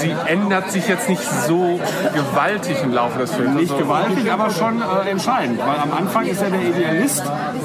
[0.00, 1.80] sie ändert sich jetzt nicht so
[2.14, 3.54] gewaltig im Laufe des Films.
[3.54, 5.58] Nicht Also- gewaltig, aber schon äh, entscheidend.
[5.60, 7.22] Weil am Anfang ist er der Idealist,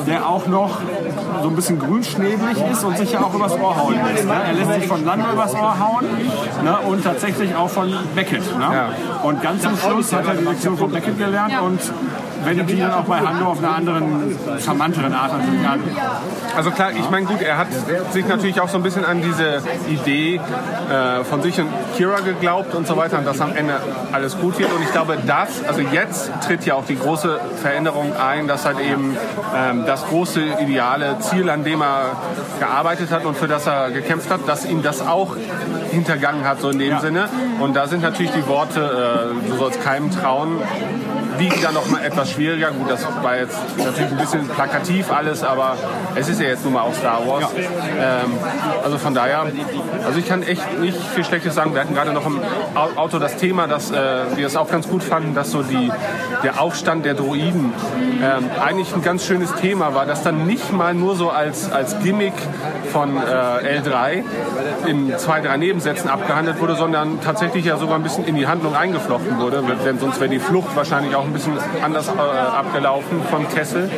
[0.08, 0.80] der auch noch
[1.42, 4.26] so ein bisschen grünschnebelig ist und sich ja auch übers Ohr hauen lässt.
[4.26, 4.34] Ne?
[4.34, 6.06] Er lässt sich von Lando übers Ohr hauen
[6.64, 6.78] ne?
[6.88, 8.44] und tatsächlich auch von Beckett.
[8.58, 8.90] Ne?
[9.24, 11.80] Und ganz zum Schluss hat er die Lektion von Beckett gelernt und
[12.46, 15.80] wendet die dann auch bei Hando auf einer anderen, charmanteren Art natürlich an.
[16.56, 17.68] Also klar, ich meine, gut, er hat
[18.12, 20.40] sich natürlich auch so ein bisschen an diese Idee
[20.90, 23.80] äh, von sich und Kira geglaubt und so weiter und dass am Ende
[24.12, 24.72] alles gut wird.
[24.72, 28.80] Und ich glaube, das, also jetzt tritt ja auch die große Veränderung ein, dass halt
[28.80, 29.18] eben
[29.56, 32.12] ähm, das große ideale Ziel, an dem er
[32.60, 35.36] gearbeitet hat und für das er gekämpft hat, dass ihm das auch
[35.92, 37.30] hintergangen hat, so in dem Sinne.
[37.60, 40.60] Und da sind natürlich die Worte, äh, du sollst keinem trauen,
[41.38, 42.72] wiegen dann noch mal etwas schwieriger.
[42.72, 45.76] Gut, das war jetzt natürlich ein bisschen plakativ alles, aber
[46.16, 47.46] es ist ja jetzt nun mal auch Star Wars.
[47.56, 48.32] Ähm,
[48.84, 49.46] also von daher,
[50.06, 51.74] also ich kann echt nicht viel Schlechtes sagen.
[51.74, 52.40] Wir hatten gerade noch im
[52.76, 53.96] Au- Auto das Thema, dass äh,
[54.36, 55.92] wir es auch ganz gut fanden, dass so die,
[56.44, 57.74] der Aufstand der Droiden
[58.22, 62.00] ähm, eigentlich ein ganz schönes Thema war, das dann nicht mal nur so als, als
[62.00, 62.34] Gimmick
[62.92, 64.24] von äh, L3
[64.88, 68.76] in zwei, drei Nebensätzen abgehandelt wurde, sondern tatsächlich ja sogar ein bisschen in die Handlung
[68.76, 73.48] eingeflochten wurde, denn sonst wäre die Flucht wahrscheinlich auch ein bisschen anders äh, abgelaufen von
[73.50, 73.90] Kessel.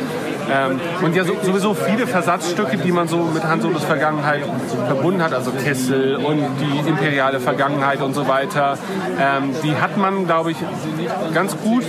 [0.50, 4.42] Ähm, und ja so, sowieso viele Versatzstücke, die man so mit Han Solos Vergangenheit
[4.86, 8.78] verbunden hat, also Kessel und die imperiale Vergangenheit und so weiter,
[9.20, 10.56] ähm, die hat man, glaube ich,
[11.34, 11.84] ganz gut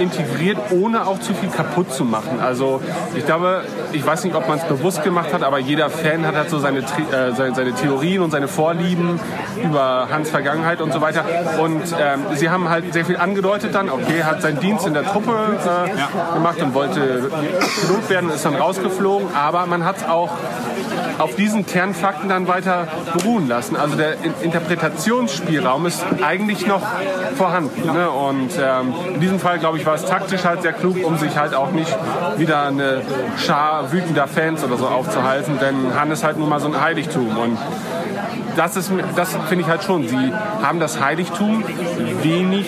[0.00, 2.40] integriert, ohne auch zu viel kaputt zu machen.
[2.40, 2.80] Also
[3.14, 6.34] ich glaube, ich weiß nicht, ob man es bewusst gemacht hat, aber jeder Fan hat
[6.34, 9.20] halt so seine, äh, seine, seine Theorien und seine Vorlieben
[9.62, 11.24] über Hans Vergangenheit und so weiter.
[11.58, 14.94] Und ähm, sie haben halt sehr viel angedeutet dann, okay, er hat seinen Dienst in
[14.94, 17.30] der Truppe äh, gemacht und wollte
[17.80, 20.30] Pilot werden, ist dann rausgeflogen, aber man hat es auch
[21.18, 23.76] auf diesen Kernfakten dann weiter beruhen lassen.
[23.76, 26.82] Also der In- Interpretationsspielraum ist eigentlich noch
[27.36, 27.92] vorhanden.
[27.92, 28.10] Ne?
[28.10, 31.36] Und ähm, in diesem Fall, glaube ich, war es taktisch halt sehr klug, um sich
[31.36, 31.96] halt auch nicht
[32.36, 33.02] wieder eine
[33.36, 37.36] Schar wütender Fans oder so aufzuhalten, denn Han ist halt nun mal so ein Heiligtum.
[37.36, 37.58] Und
[38.56, 40.08] das, das finde ich halt schon.
[40.08, 41.64] Sie haben das Heiligtum
[42.22, 42.66] wenig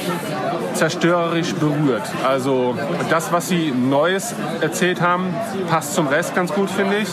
[0.78, 2.02] zerstörerisch berührt.
[2.26, 2.74] Also
[3.10, 5.34] das, was sie Neues erzählt haben,
[5.68, 7.08] passt zum Rest ganz gut, finde ich.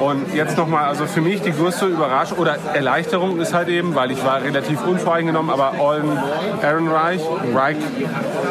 [0.00, 4.10] Und jetzt nochmal, also für mich die größte Überraschung oder Erleichterung ist halt eben, weil
[4.10, 6.18] ich war relativ unvoreingenommen, aber Olden
[6.62, 7.20] Aaron Reich,
[7.54, 7.76] Reich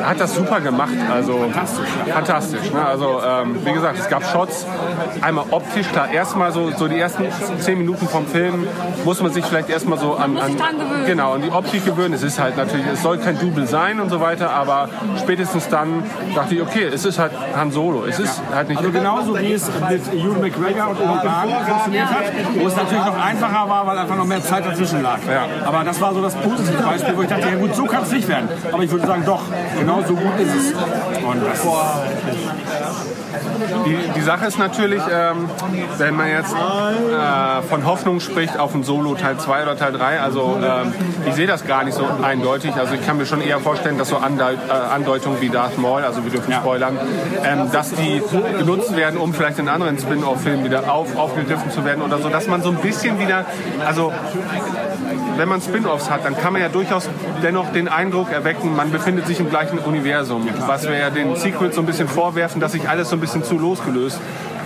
[0.03, 0.93] hat das super gemacht.
[1.11, 1.89] Also fantastisch.
[2.13, 2.71] Fantastisch.
[2.71, 2.85] Ne?
[2.85, 4.65] Also ähm, wie gesagt, es gab Shots,
[5.21, 7.25] einmal optisch, klar, erstmal so, so die ersten
[7.59, 8.67] zehn Minuten vom Film
[9.03, 10.55] muss man sich vielleicht erstmal so an, an
[11.05, 12.13] genau an die Optik gewöhnen.
[12.13, 16.03] Es ist halt natürlich, es soll kein Double sein und so weiter, aber spätestens dann
[16.35, 18.05] dachte ich, okay, es ist halt Han Solo.
[18.05, 22.07] Es ist halt nicht Also genauso wie es mit Ewan McGregor und Obi Wan funktioniert
[22.07, 22.23] hat,
[22.55, 25.19] wo es natürlich noch einfacher war, weil einfach noch mehr Zeit dazwischen lag.
[25.65, 28.11] Aber das war so das positive Beispiel, wo ich dachte, ja gut, so kann es
[28.11, 28.49] nicht werden.
[28.71, 29.41] Aber ich würde sagen, doch,
[29.77, 30.73] genau so gut ist es.
[31.23, 31.63] Und das
[33.85, 35.49] Die, die Sache ist natürlich, ähm,
[35.97, 40.19] wenn man jetzt äh, von Hoffnung spricht auf ein Solo Teil 2 oder Teil 3,
[40.19, 40.93] also ähm,
[41.25, 42.75] ich sehe das gar nicht so eindeutig.
[42.75, 44.19] Also ich kann mir schon eher vorstellen, dass so äh,
[44.91, 46.97] Andeutungen wie Darth Maul, also wir dürfen spoilern,
[47.43, 48.21] ähm, dass die
[48.57, 52.47] genutzt werden, um vielleicht in anderen Spin-off-Filmen wieder auf, aufgegriffen zu werden oder so, dass
[52.47, 53.45] man so ein bisschen wieder,
[53.85, 54.11] also
[55.37, 57.09] wenn man Spin-offs hat, dann kann man ja durchaus
[57.41, 60.47] dennoch den Eindruck erwecken, man befindet sich im gleichen Universum.
[60.67, 63.43] Was wir ja den Sequels so ein bisschen vorwerfen, dass sich alles so ein bisschen
[63.43, 64.19] zu losgelöst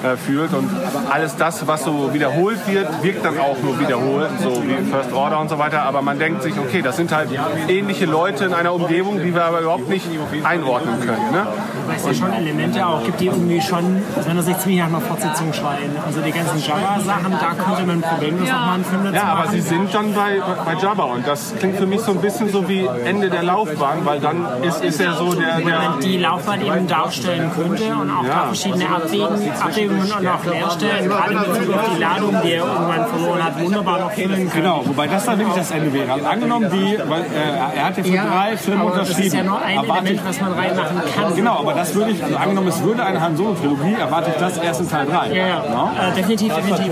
[0.04, 0.70] äh, fühlt und
[1.10, 5.40] alles das, was so wiederholt wird, wirkt dann auch nur wiederholt, so wie First Order
[5.40, 5.84] und so weiter.
[5.84, 7.30] Aber man denkt sich, okay, das sind halt
[7.68, 10.06] ähnliche Leute in einer Umgebung, die wir aber überhaupt nicht
[10.44, 11.32] einordnen können.
[11.32, 11.48] Ne?
[11.88, 14.88] Weil es ja schon Elemente auch gibt, die irgendwie schon, aus meiner Sicht ziemlich nach
[14.88, 15.92] einer Fortsetzung schreien.
[16.06, 19.52] Also die ganzen Jabba-Sachen, da könnte man problemlos nochmal einen Film dazu Ja, aber machen.
[19.52, 22.68] sie sind dann bei, bei Jabba und das klingt für mich so ein bisschen so
[22.68, 26.18] wie Ende der Laufbahn, weil dann ist, ist er so der, Wo der man die
[26.18, 28.30] Laufbahn eben darstellen könnte und auch Ja.
[28.30, 32.66] da verschiedene Abwägen, Abwägungen und auch Leerstellen, gerade in Bezug auf die Ladung, die er
[32.66, 34.62] irgendwann verloren hat, wunderbar noch füllen kann.
[34.62, 36.12] Genau, wobei das dann nämlich das Ende wäre.
[36.14, 39.28] Also angenommen, die, weil, äh, er hat ja für Ja, drei Filme aber das unterschrieben.
[39.28, 41.36] ist ja nur ein Element, was man reinmachen kann.
[41.36, 44.58] Genau, aber das würde ich, also angenommen, es würde eine Han Solo-Trilogie, erwarte ich das
[44.58, 45.28] erst in Teil 3.
[45.34, 45.64] Ja, ja.
[46.10, 46.92] Äh, definitiv, definitiv.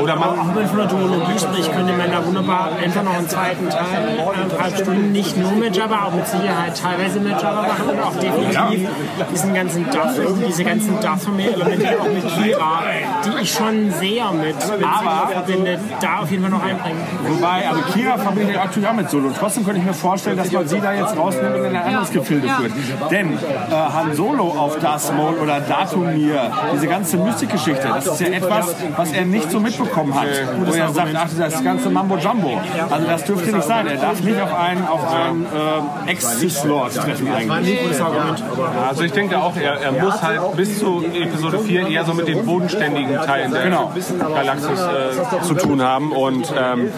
[0.00, 3.28] Oder man, auch wenn von der Duologie spricht, könnte man da wunderbar einfach noch einen
[3.28, 7.88] zweiten Teil, eineinhalb Stunden, nicht nur mit Jabba, auch mit Sicherheit teilweise mit Jabba machen
[7.90, 8.88] und auch definitiv
[9.32, 10.14] diesen ganzen Duff,
[10.46, 12.82] diese ganzen Duff-Elemente auch mit Kira,
[13.24, 17.00] die ich schon sehr mit, Aber- verbinde, da auf jeden Fall noch einbringen.
[17.26, 19.28] Wobei, also Kira verbinde ich natürlich auch mit Solo.
[19.28, 21.82] Und trotzdem könnte ich mir vorstellen, dass man sie da jetzt rausnimmt und in ein
[21.82, 22.72] anderes Gefilde führt.
[23.10, 23.36] Denn äh,
[23.96, 29.12] Han Solo auf Darth Maul oder Datumir, diese ganze Mystikgeschichte, das ist ja etwas, was
[29.12, 30.28] er nicht so mitbekommen hat.
[30.64, 32.60] Wo er sagt, ach, das ganze Mambo Jumbo.
[32.90, 33.86] Also das dürfte nicht sein.
[33.86, 35.46] Er darf nicht auf einen, auf einen
[36.06, 37.78] äh, Ex-Cis-Lord treffen eigentlich.
[38.88, 42.28] Also ich denke auch, er, er muss halt bis zu Episode 4 eher so mit
[42.28, 43.92] den bodenständigen Teilen der Genau.
[44.34, 46.12] Galaxis äh, zu tun haben.
[46.12, 46.90] Und, ähm,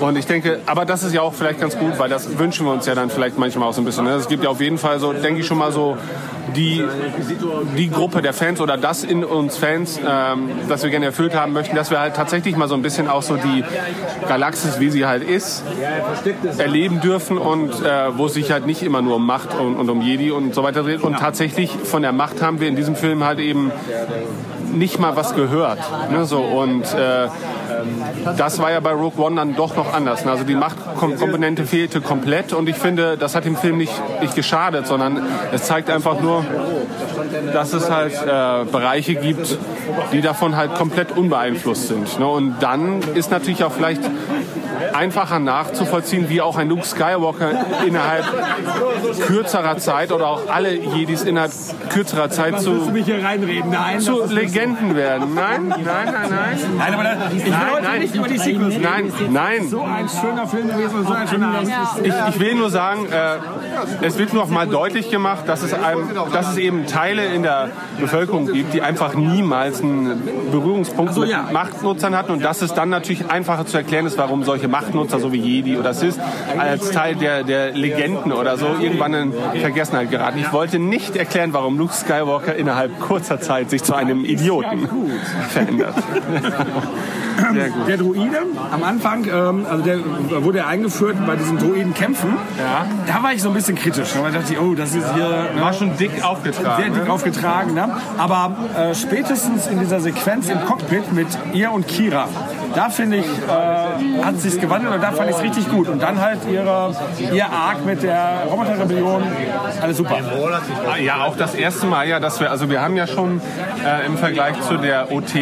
[0.00, 2.72] und ich denke, aber das ist ja auch vielleicht ganz gut, weil das wünschen wir
[2.72, 4.04] uns ja dann vielleicht manchmal auch so ein bisschen.
[4.04, 4.12] Ne?
[4.12, 5.96] Es gibt ja auf jeden Fall so, denke ich schon mal so,
[6.54, 6.84] die,
[7.76, 11.52] die Gruppe der Fans oder das in uns Fans, ähm, das wir gerne erfüllt haben
[11.52, 13.64] möchten, dass wir halt tatsächlich mal so ein bisschen auch so die
[14.28, 15.64] Galaxis, wie sie halt ist,
[16.58, 19.88] erleben dürfen und äh, wo es sich halt nicht immer nur um Macht und, und
[19.90, 21.02] um Jedi und so weiter dreht.
[21.02, 23.72] Und tatsächlich von der Macht haben wir in diesem Film halt eben
[24.72, 25.78] nicht mal was gehört.
[26.10, 27.28] Ne, so, und äh,
[28.36, 30.24] das war ja bei Rogue One dann doch noch anders.
[30.24, 30.30] Ne?
[30.30, 34.86] Also die Machtkomponente fehlte komplett und ich finde, das hat dem Film nicht, nicht geschadet,
[34.86, 36.44] sondern es zeigt einfach nur,
[37.52, 39.58] dass es halt äh, Bereiche gibt,
[40.12, 42.18] die davon halt komplett unbeeinflusst sind.
[42.18, 42.26] Ne?
[42.26, 44.02] Und dann ist natürlich auch vielleicht
[44.94, 47.50] einfacher nachzuvollziehen, wie auch ein Luke Skywalker
[47.86, 48.24] innerhalb
[49.26, 51.52] kürzerer Zeit oder auch alle Jedis innerhalb
[51.90, 53.70] kürzerer Zeit Was zu, mich hier reinreden?
[53.70, 54.34] Nein, zu nicht so.
[54.34, 55.34] Legenden werden.
[55.34, 56.58] Nein, nein, nein, nein.
[56.78, 58.00] Nein, aber da, ich will Nein, heute nein.
[58.00, 58.82] nicht über die Sequels reden.
[58.82, 59.68] Nein, nein.
[59.68, 61.62] So ein schöner Film gewesen und so ein schöner
[62.02, 63.38] Ich, ich will nur sagen, äh,
[64.06, 67.70] es wird noch mal deutlich gemacht, dass es, einem, dass es eben Teile in der
[67.98, 73.30] Bevölkerung gibt, die einfach niemals einen Berührungspunkt mit Machtnutzern hatten und dass es dann natürlich
[73.30, 76.18] einfacher zu erklären ist, warum solche Machtnutzer, so wie Jedi oder Sith,
[76.58, 80.38] als Teil der, der Legenden oder so irgendwann in Vergessenheit geraten.
[80.38, 84.88] Ich wollte nicht erklären, warum Luke Skywalker innerhalb kurzer Zeit sich zu einem Idioten
[85.48, 85.94] verändert.
[87.88, 88.38] Der Druide
[88.70, 89.98] am Anfang, ähm, also der
[90.44, 92.30] wurde er eingeführt bei diesen Druidenkämpfen.
[92.58, 92.86] Ja.
[93.06, 94.10] Da war ich so ein bisschen kritisch.
[94.14, 95.28] Da dachte ich, oh, das ist hier.
[95.54, 96.82] Ne, War schon dick aufgetragen.
[96.82, 97.12] Sehr dick ne?
[97.12, 97.74] aufgetragen.
[97.74, 97.88] Ne?
[98.18, 102.28] Aber äh, spätestens in dieser Sequenz im Cockpit mit ihr und Kira,
[102.74, 105.88] da finde ich, äh, hat sich's gewandelt und da fand ich es richtig gut.
[105.88, 106.94] Und dann halt ihre,
[107.32, 109.22] ihr Arc mit der Roboterrebellion,
[109.80, 110.16] alles super.
[110.92, 113.40] Ah, Ja, auch das erste Mal, ja, dass wir, also wir haben ja schon
[113.84, 115.32] äh, im Vergleich zu der OT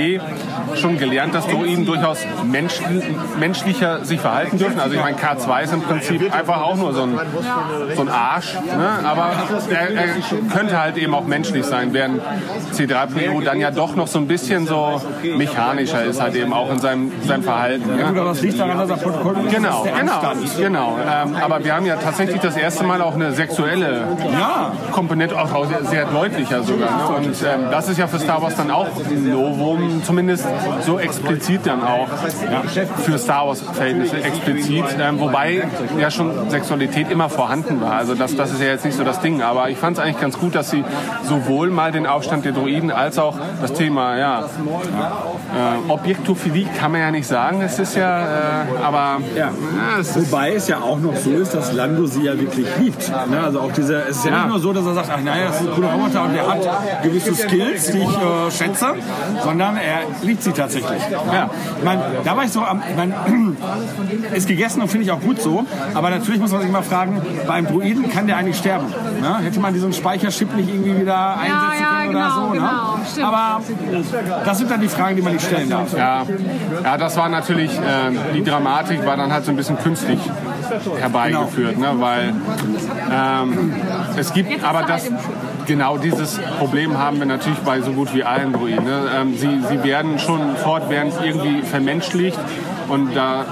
[0.75, 2.81] schon gelernt, dass Droiden durchaus mensch,
[3.39, 4.81] menschlicher sich verhalten dürfen.
[4.81, 7.19] Also ich meine, K2 ist im Prinzip einfach auch nur so ein,
[7.95, 9.07] so ein Arsch, ne?
[9.09, 9.33] aber
[9.71, 10.09] er, er
[10.55, 12.21] könnte halt eben auch menschlich sein, während
[12.75, 15.01] C3PO dann ja doch noch so ein bisschen so
[15.37, 17.89] mechanischer ist, halt eben auch in seinem, seinem Verhalten.
[17.99, 18.21] Ja, gut, Ne?
[18.21, 19.22] aber das liegt daran, dass er ist.
[19.23, 20.59] Genau, genau, Anstand.
[20.59, 20.99] genau.
[20.99, 24.07] Ähm, aber wir haben ja tatsächlich das erste Mal auch eine sexuelle
[24.91, 27.11] Komponente, auch sehr, deutlicher sogar.
[27.11, 27.17] Ne?
[27.17, 30.47] Und ähm, das ist ja für Star Wars dann auch ein Novum, zumindest
[30.85, 32.09] so explizit dann auch
[33.05, 34.85] für Star Wars Verhältnisse explizit.
[35.01, 35.63] Ähm, wobei
[35.99, 37.93] ja schon Sexualität immer vorhanden war.
[37.93, 39.43] Also das, das ist ja jetzt nicht so das Ding.
[39.43, 40.85] Aber ich fand es eigentlich ganz gut, dass sie
[41.25, 47.01] sowohl mal den Aufstand der Droiden als auch das Thema, ja, äh, Objektophilie kann man
[47.01, 47.61] ja nicht sagen.
[47.63, 49.51] Es ist ja, äh, aber Ja.
[50.15, 53.11] Wobei es ja auch noch so ist, dass Lando sie ja wirklich liebt.
[53.31, 53.41] Ne?
[53.43, 54.39] Also auch diese, es ist ja, Ja.
[54.39, 56.47] nicht nur so, dass er sagt, ach naja, das ist ein cooler Roboter und der
[56.49, 58.87] hat gewisse Skills, die ich äh, schätze,
[59.43, 61.01] sondern er liebt sie tatsächlich.
[61.11, 61.51] Ja.
[61.79, 63.13] Ich meine, da war ich so am, ich mein,
[64.35, 67.21] ist gegessen und finde ich auch gut so, aber natürlich muss man sich mal fragen,
[67.47, 68.87] beim Druiden kann der eigentlich sterben.
[69.21, 69.39] Ne?
[69.43, 72.53] Hätte man diesen Speicherchip nicht irgendwie wieder einsetzen ja, können oder genau, so.
[72.53, 73.07] genau, ne?
[73.11, 73.27] stimmt.
[73.27, 73.61] Aber
[74.45, 75.97] das sind dann die Fragen, die man nicht stellen darf.
[75.97, 76.25] Ja,
[76.85, 80.19] ja das war natürlich, ähm, die Dramatik war dann halt so ein bisschen künstlich
[80.99, 81.93] herbeigeführt, ne?
[81.97, 82.35] weil
[83.11, 83.75] ähm,
[84.17, 85.11] es gibt, aber das,
[85.67, 88.85] genau dieses Problem haben wir natürlich bei so gut wie allen Druiden.
[88.85, 89.11] Ne?
[89.15, 92.39] Ähm, sie, sie werden schon fortwährend irgendwie vermenschlicht
[92.89, 93.45] und da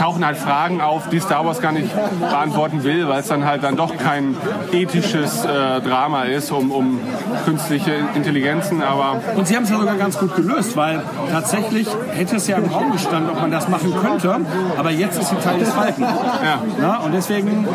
[0.00, 3.62] tauchen halt Fragen auf, die Star Wars gar nicht beantworten will, weil es dann halt
[3.62, 4.34] dann doch kein
[4.72, 7.00] ethisches äh, Drama ist um, um
[7.44, 8.82] künstliche Intelligenzen.
[8.82, 12.56] Aber Und sie haben es ja sogar ganz gut gelöst, weil tatsächlich hätte es ja
[12.56, 14.40] im Raum gestanden, ob man das machen könnte,
[14.78, 16.02] aber jetzt ist sie Teil des Falken.
[16.02, 16.62] Ja.
[16.80, 17.68] Na, und deswegen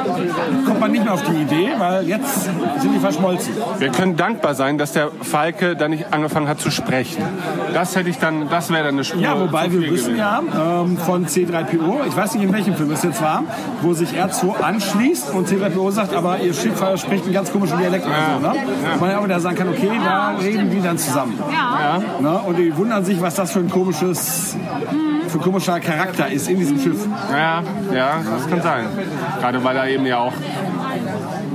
[0.65, 3.53] kommt man nicht mehr auf die Idee, weil jetzt sind die verschmolzen.
[3.77, 7.23] wir können dankbar sein, dass der Falke dann nicht angefangen hat zu sprechen.
[7.73, 9.21] Das hätte ich dann, das wäre dann eine Spur.
[9.21, 10.17] Ja, wobei wir wissen gewesen.
[10.17, 10.41] ja
[10.81, 13.43] ähm, von C3PO, ich weiß nicht in welchem Film es jetzt war,
[13.82, 18.06] wo sich R2 anschließt und C3PO sagt, aber ihr Schiff spricht einen ganz komischen Dialekt
[18.06, 18.47] oder so.
[18.47, 18.54] Ne?
[18.95, 21.39] Wo man ja auch wieder sagen kann, okay, da reden die dann zusammen.
[21.51, 21.99] Ja.
[22.19, 22.39] Ne?
[22.39, 24.56] Und die wundern sich, was das für ein komisches,
[25.28, 27.08] für ein komischer Charakter ist in diesem Schiff.
[27.32, 27.62] Ja,
[27.93, 28.86] ja, das kann sein.
[29.39, 30.34] Gerade weil er eben ja auch,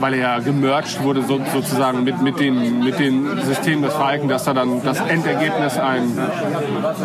[0.01, 4.29] weil er ja gemerged wurde so, sozusagen mit, mit, den, mit den Systemen des Falken,
[4.29, 6.19] dass da dann das Endergebnis ein,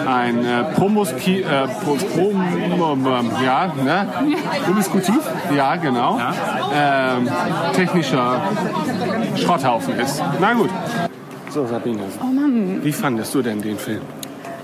[0.05, 3.05] ein äh, Promuski, äh, Pro, Prom,
[3.43, 4.07] ja, ne?
[4.65, 5.19] Promiskutiv?
[5.55, 6.19] Ja, genau.
[6.73, 7.27] Ähm,
[7.73, 8.41] technischer
[9.35, 10.21] Schrotthaufen ist.
[10.39, 10.69] Na gut.
[11.49, 12.79] So, Sabine, Oh Mann.
[12.83, 14.01] wie fandest du denn den Film?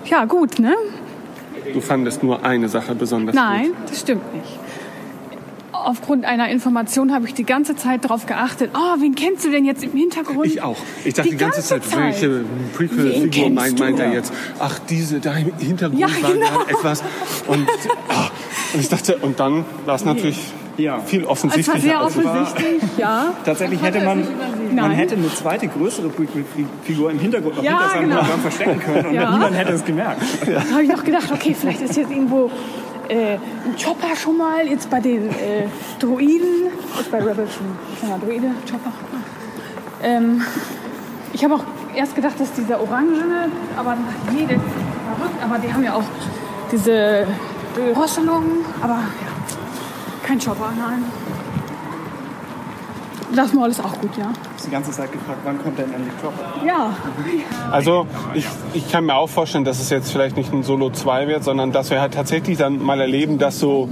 [0.06, 0.74] Ja, gut, ne?
[1.74, 3.44] Du fandest nur eine Sache besonders gut.
[3.44, 4.60] Nein, das stimmt nicht.
[5.86, 8.72] Aufgrund einer Information habe ich die ganze Zeit darauf geachtet.
[8.74, 10.46] Oh, wen kennst du denn jetzt im Hintergrund?
[10.46, 10.78] Ich auch.
[11.04, 12.44] Ich dachte die, ganze, Zeit, welche
[12.76, 14.32] Prequel-Figur meint, meint er jetzt?
[14.60, 16.62] Ach, diese da im Hintergrund Ja, war genau.
[16.68, 17.04] etwas.
[17.48, 17.68] Und,
[18.10, 18.30] ah,
[18.74, 20.40] und ich dachte, und dann war es natürlich
[21.06, 21.80] viel Es war offensichtlicher.
[21.80, 22.34] sehr es war.
[22.36, 23.34] offensichtlich, ja.
[23.46, 24.26] Tatsächlich hätte man,
[24.74, 28.24] man hätte eine zweite, größere Prequel-Figur im Hintergrund noch Ja, hinter seinem genau.
[28.42, 29.32] Verstecken können und Ja.
[29.32, 30.22] niemand hätte es gemerkt.
[30.46, 32.50] Da habe ich noch gedacht, okay, vielleicht ist jetzt irgendwo
[33.12, 35.68] äh, ein Chopper schon mal, jetzt bei den äh,
[36.00, 36.68] Droiden,
[37.00, 38.94] ist bei Rebel schon kleiner Droide, Chopper.
[40.02, 40.42] Ähm,
[41.34, 43.98] ich habe auch erst gedacht, dass dieser Orangene, aber
[44.34, 46.04] nee, der verrückt, aber die haben ja auch
[46.72, 47.28] diese
[47.96, 49.58] Röstungen, aber ja,
[50.24, 51.04] kein Chopper, nein.
[53.36, 54.32] Das Maul ist auch gut, ja.
[54.58, 56.66] Ich die ganze Zeit gefragt, wann kommt denn endlich Dropper?
[56.66, 56.96] Ja.
[57.72, 61.28] Also ich, ich kann mir auch vorstellen, dass es jetzt vielleicht nicht ein Solo 2
[61.28, 63.88] wird, sondern dass wir halt tatsächlich dann mal erleben, dass so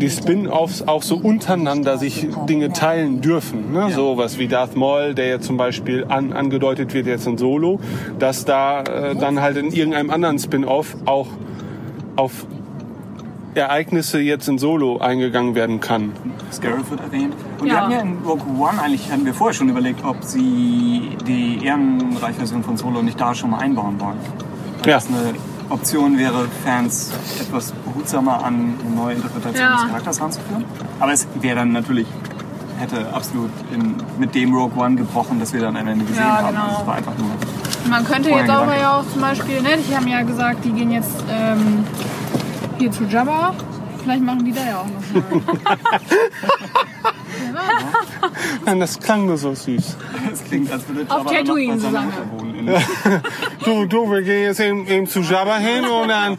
[0.00, 3.72] die Spin-Offs auch so untereinander sich Dinge teilen dürfen.
[3.72, 3.90] Ne?
[3.94, 7.78] So was wie Darth Maul, der jetzt zum Beispiel an, angedeutet wird jetzt in Solo,
[8.18, 11.28] dass da äh, dann halt in irgendeinem anderen Spin-Off auch
[12.16, 12.46] auf
[13.54, 16.12] Ereignisse jetzt in Solo eingegangen werden kann.
[16.52, 17.34] Scarif wird erwähnt.
[17.58, 17.74] Und Ja.
[17.74, 21.64] wir hatten ja in Rogue One eigentlich, hatten wir vorher schon überlegt, ob sie die
[21.64, 24.18] Ehrenreich-Version von Solo nicht da schon mal einbauen wollen.
[24.82, 24.94] Weil Ja.
[24.96, 25.34] Das eine
[25.68, 29.76] Option wäre, Fans etwas behutsamer an eine neue Interpretation Ja.
[29.76, 30.64] des Charakters ranzuführen.
[31.00, 32.06] Aber es wäre dann natürlich,
[32.78, 36.38] hätte absolut in, mit dem Rogue One gebrochen, das wir dann am Ende gesehen Ja,
[36.42, 36.48] haben.
[36.54, 36.76] genau.
[36.78, 37.30] Das war einfach nur
[37.90, 40.90] Man könnte jetzt auch, ja auch zum Beispiel, ne, die haben ja gesagt, die gehen
[40.92, 41.84] jetzt ähm,
[42.80, 43.54] hier zu Jabba.
[44.02, 45.40] Vielleicht machen die da ja auch noch mal.
[48.64, 49.96] Nein, das klang nur so süß.
[50.30, 51.74] Das klingt, als würde Auf Jabba noch Tatooine.
[52.58, 52.66] In
[53.64, 56.38] Du, du, wir gehen jetzt eben, eben zu Jabba hin und dann, und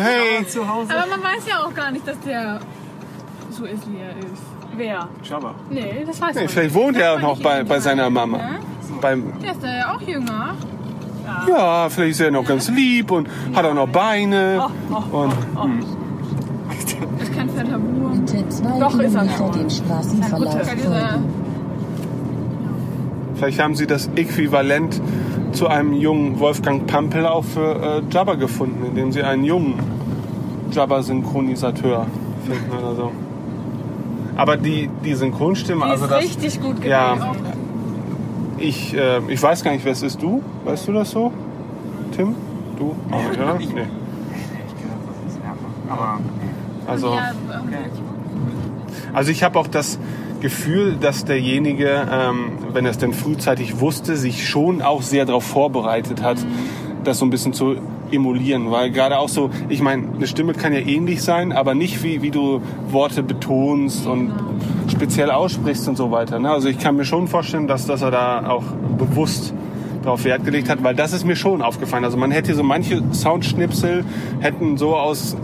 [0.00, 0.92] hey, zu Hause.
[0.96, 2.60] Aber man weiß ja auch gar nicht, dass der
[3.50, 4.42] so ist, wie er ist.
[4.76, 5.08] Wer?
[5.24, 5.54] Jabba.
[5.70, 6.84] Nee, das weiß Nee, man vielleicht nicht.
[6.84, 8.38] wohnt Das er auch noch bei, nicht bei seiner Mama.
[8.38, 8.60] ne?
[9.00, 10.54] Beim, Der ist da ja auch jünger.
[11.48, 14.68] Ja, vielleicht ist er noch ganz lieb und hat auch noch Beine.
[15.10, 15.32] Und,
[17.20, 18.24] Ist kein fetter Wurm.
[18.80, 19.70] Doch, ist er schon.
[19.70, 21.24] Straßenverlauf folgen.
[23.34, 25.00] vielleicht haben sie das Äquivalent
[25.52, 29.74] zu einem jungen Wolfgang Pampel auch für äh, Jabba gefunden, indem sie einen jungen
[30.72, 32.06] Jabba-Synchronisateur
[32.46, 33.12] finden oder so.
[34.36, 36.20] Aber die, die Synchronstimme, die also ist das.
[36.22, 36.90] richtig gut gewählt.
[36.90, 37.36] Ja, auch.
[38.62, 40.22] Ich, äh, ich weiß gar nicht, wer es ist.
[40.22, 40.42] Du?
[40.64, 41.32] Weißt du das so?
[42.16, 42.34] Tim?
[42.78, 42.94] Du?
[43.10, 43.58] Nicht, oder?
[43.58, 43.86] Nee.
[45.88, 46.18] Aber
[46.86, 47.14] Also.
[47.14, 47.32] Ja,
[49.12, 49.98] Also ich habe auch das
[50.40, 55.44] Gefühl, dass derjenige, ähm, wenn er es denn frühzeitig wusste, sich schon auch sehr darauf
[55.44, 56.38] vorbereitet hat,
[57.04, 57.76] das so ein bisschen zu
[58.10, 58.70] emulieren.
[58.70, 62.22] Weil gerade auch so, ich meine, eine Stimme kann ja ähnlich sein, aber nicht wie,
[62.22, 64.32] wie du Worte betonst und
[65.02, 66.38] speziell aussprichst und so weiter.
[66.38, 66.48] Ne?
[66.48, 68.62] Also ich kann mir schon vorstellen, dass, dass er da auch
[68.98, 69.52] bewusst
[70.04, 72.04] darauf Wert gelegt hat, weil das ist mir schon aufgefallen.
[72.04, 74.04] Also man hätte so manche Soundschnipsel
[74.38, 75.36] hätten so aus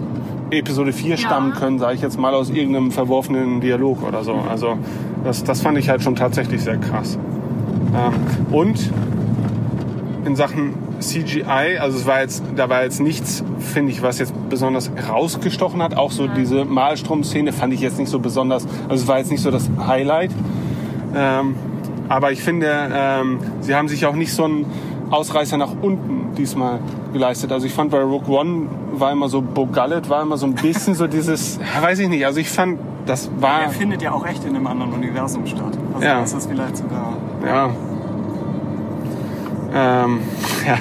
[0.52, 4.34] Episode 4 stammen können, sage ich jetzt mal aus irgendeinem verworfenen Dialog oder so.
[4.48, 4.78] Also
[5.24, 7.18] das, das fand ich halt schon tatsächlich sehr krass.
[7.96, 8.92] Ähm, und
[10.24, 14.32] in Sachen CGI, also es war jetzt, da war jetzt nichts, finde ich, was jetzt
[14.48, 15.96] besonders rausgestochen hat.
[15.96, 19.42] Auch so diese Malstrom-Szene fand ich jetzt nicht so besonders, also es war jetzt nicht
[19.42, 20.30] so das Highlight.
[21.14, 21.56] Ähm,
[22.08, 24.66] aber ich finde, ähm, sie haben sich auch nicht so einen
[25.10, 26.80] Ausreißer nach unten diesmal
[27.12, 27.52] geleistet.
[27.52, 30.94] Also ich fand bei Rogue One war immer so, Bogallet war immer so ein bisschen
[30.94, 33.62] so dieses, ja, weiß ich nicht, also ich fand, das war...
[33.62, 35.78] Er findet ja auch echt in einem anderen Universum statt.
[35.94, 36.22] Also Ja.
[36.22, 37.14] ist das vielleicht sogar...
[37.46, 37.70] Ja.
[39.78, 40.20] Ähm,
[40.66, 40.74] ja.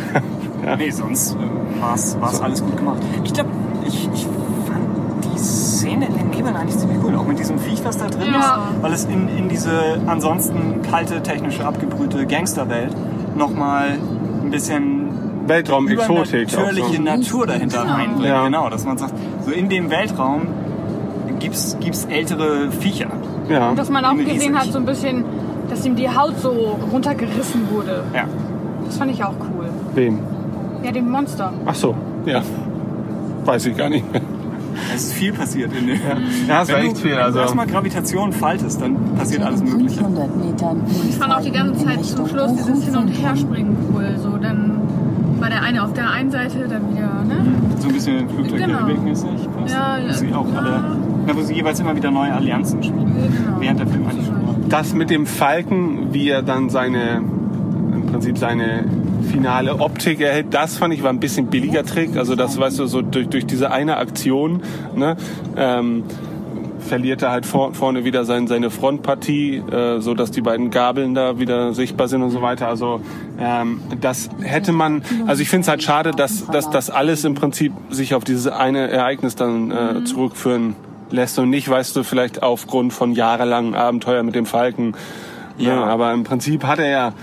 [0.70, 0.76] ja.
[0.78, 2.98] Nee, sonst äh, war es alles gut gemacht.
[3.24, 3.50] Ich glaube,
[3.86, 4.24] ich, ich
[4.68, 7.16] fand die Szene in den Nebeln eigentlich ziemlich cool.
[7.16, 8.40] Auch mit diesem Viech, was da drin Ja.
[8.74, 8.84] ist.
[8.84, 12.92] Weil es in, in diese ansonsten kalte, technische, abgebrühte Gangsterwelt
[13.38, 13.98] nochmal
[14.44, 15.10] ein bisschen
[15.48, 17.02] Weltraum-Exotik auch natürliche so.
[17.04, 17.94] Natur dahinter Genau.
[17.94, 18.26] reinbringt.
[18.26, 18.44] Ja.
[18.46, 19.14] Genau, dass man sagt,
[19.46, 20.48] so in dem Weltraum
[21.40, 23.08] gibt's gibt's ältere Viecher.
[23.48, 23.70] Ja.
[23.70, 25.24] Und dass man auch gesehen hat, so ein bisschen,
[25.70, 28.04] dass ihm die Haut so runtergerissen wurde.
[28.14, 28.26] Ja.
[28.88, 29.68] Das fand ich auch cool.
[29.96, 30.20] Wem?
[30.84, 31.54] Ja, dem Monster.
[31.66, 32.42] Ach so, ja.
[33.46, 34.22] Weiß ich gar nicht mehr.
[34.96, 35.98] Es ist viel passiert in dem.
[36.48, 39.42] Ja, es war Wenn echt du, viel, Wenn also- du erstmal Gravitation faltest, dann passiert
[39.42, 40.02] alles Mögliche.
[41.10, 44.16] Ich fand auch die ganze Zeit zum Schluss dieses Hin- und Herspringen cool.
[44.22, 44.80] So, dann
[45.40, 47.44] war der eine auf der einen Seite, dann wieder, ne?
[47.80, 48.80] So ein bisschen Flugzeug Genau.
[49.68, 50.10] Ja, ja.
[50.10, 50.80] Wo sie auch alle,
[51.26, 53.14] na, wo sie jeweils immer wieder neue Allianzen schmieden.
[53.16, 53.60] Genau.
[53.60, 54.36] Während der Film eigentlich schon.
[54.70, 57.22] Das mit dem Falken, wie er dann seine,
[58.08, 58.86] im Prinzip seine
[59.32, 62.16] finale Optik erhält, das fand ich war ein bisschen billiger Trick.
[62.16, 64.62] Also das, weißt du, so durch, durch diese eine Aktion,
[64.96, 65.18] ne,
[65.58, 66.04] ähm,
[66.80, 71.16] verliert er halt vor, vorne wieder sein, seine Frontpartie, äh, so dass die beiden Gabeln
[71.16, 72.70] da wieder sichtbar sind und so weiter.
[72.70, 73.02] Also
[73.40, 77.34] ähm, das hätte man, also ich finde es halt schade, dass, dass das alles im
[77.34, 80.76] Prinzip sich auf dieses eine Ereignis dann äh, zurückführen
[81.10, 84.96] lässt und nicht, weißt du, vielleicht aufgrund von jahrelangen Abenteuer mit dem Falken.
[85.60, 85.84] Ja.
[85.86, 87.14] aber im Prinzip hat er ja,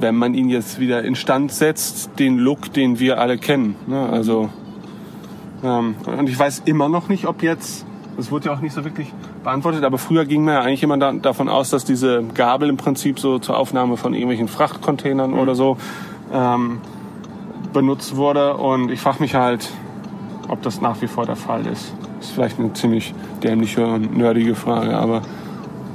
[0.00, 3.76] wenn man ihn jetzt wieder instand setzt, den Look, den wir alle kennen.
[3.86, 4.08] Ne?
[4.08, 4.50] Also
[5.62, 7.84] ähm, und ich weiß immer noch nicht, ob jetzt,
[8.16, 9.12] das wurde ja auch nicht so wirklich
[9.44, 12.76] beantwortet, aber früher ging man ja eigentlich immer da, davon aus, dass diese Gabel im
[12.76, 15.76] Prinzip so zur Aufnahme von irgendwelchen Frachtcontainern oder so
[16.32, 16.78] ähm,
[17.72, 18.56] benutzt wurde.
[18.56, 19.70] Und ich frage mich halt,
[20.48, 21.92] ob das nach wie vor der Fall ist.
[22.20, 25.22] Ist vielleicht eine ziemlich dämliche und nerdige Frage, aber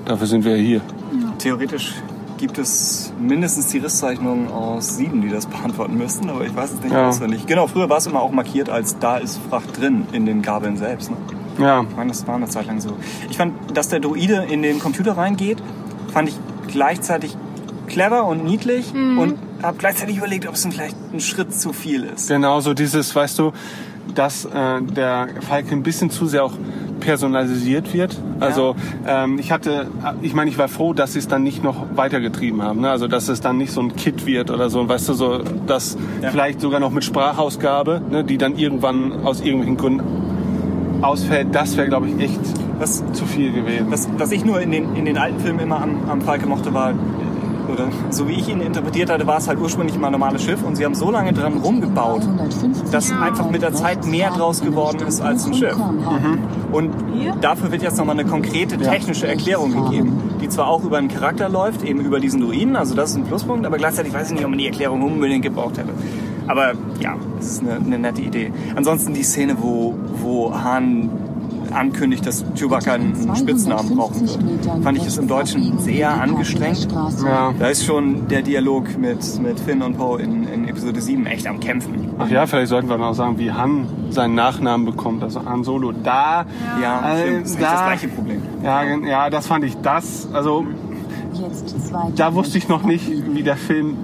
[0.06, 0.82] dafür sind wir ja hier.
[1.38, 1.94] Theoretisch
[2.38, 6.82] gibt es mindestens die Risszeichnungen aus sieben, die das beantworten müssten, aber ich weiß es
[6.82, 7.10] nicht Ja.
[7.10, 7.46] auswendig.
[7.46, 10.78] Genau, früher war es immer auch markiert als da ist Fracht drin in den Gabeln
[10.78, 11.12] selbst.
[11.12, 11.18] Ne?
[11.60, 11.86] Ja.
[11.90, 12.90] Ich meine, das war eine Zeit lang so.
[13.30, 15.58] Ich fand, dass der Droide in den Computer reingeht,
[16.12, 16.36] fand ich
[16.68, 17.38] gleichzeitig
[17.88, 19.20] clever und niedlich Mhm.
[19.20, 19.34] und
[19.64, 22.28] habe gleichzeitig überlegt, ob es vielleicht ein Schritt zu viel ist.
[22.28, 23.52] Genau, so dieses, weißt du,
[24.14, 26.54] dass äh, der Falke ein bisschen zu sehr auch
[27.00, 28.18] personalisiert wird.
[28.40, 28.76] Also
[29.08, 29.88] ähm, ich hatte,
[30.22, 32.82] ich meine, ich war froh, dass sie es dann nicht noch weitergetrieben haben.
[32.82, 32.90] Ne?
[32.90, 35.98] Also dass es dann nicht so ein Kit wird oder so, weißt du, so dass
[36.22, 40.04] vielleicht sogar noch mit Sprachausgabe, ne, die dann irgendwann aus irgendwelchen Gründen
[41.02, 41.50] ausfällt.
[41.54, 42.40] Das wäre, glaube ich, echt
[42.80, 43.88] was zu viel gewesen.
[43.90, 46.74] Was, was ich nur in den, in den alten Filmen immer am, am Falke mochte,
[46.74, 46.94] war,
[47.70, 50.64] oder so wie ich ihn interpretiert hatte, war es halt ursprünglich immer ein normales Schiff
[50.64, 52.22] und sie haben so lange dran rumgebaut,
[52.92, 55.78] dass einfach mit der Zeit mehr draus geworden ist als ein Schiff.
[56.72, 56.94] Und
[57.42, 61.50] dafür wird jetzt nochmal eine konkrete technische Erklärung gegeben, die zwar auch über einen Charakter
[61.50, 64.44] läuft, eben über diesen Druiden, also das ist ein Pluspunkt, aber gleichzeitig weiß ich nicht,
[64.44, 65.94] ob man die Erklärung unbedingt gebraucht hätte.
[66.48, 68.52] Aber ja, es ist eine, eine nette Idee.
[68.76, 71.10] Ansonsten die Szene, wo, wo Hahn
[71.72, 76.88] ankündigt, dass Chewbacca einen Spitznamen brauchen wird, fand ich es im Deutschen sehr angestrengt.
[77.26, 77.54] Ja.
[77.58, 81.48] Da ist schon der Dialog mit, mit Finn und Poe in, in Episode 7 echt
[81.48, 82.10] am Kämpfen.
[82.18, 85.92] Ach ja, vielleicht sollten wir noch sagen, wie Han seinen Nachnamen bekommt, also Han Solo.
[85.92, 86.46] Da,
[86.82, 87.40] Ja, äh.
[87.42, 88.42] Das ist nicht das gleiche Problem.
[88.64, 90.28] Ja, ja, das fand ich das.
[90.34, 90.66] Also
[92.16, 93.98] da wusste ich noch nicht, wie der Film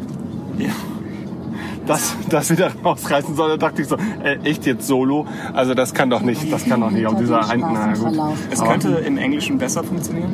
[1.85, 3.49] das, das wieder rausreißen soll.
[3.49, 5.25] Da dachte ich so, äh, echt jetzt Solo?
[5.53, 7.65] Also das kann doch nicht, das kann doch nicht auf dieser einen.
[7.73, 8.17] Na gut.
[8.51, 10.29] Es könnte im Englischen besser funktionieren.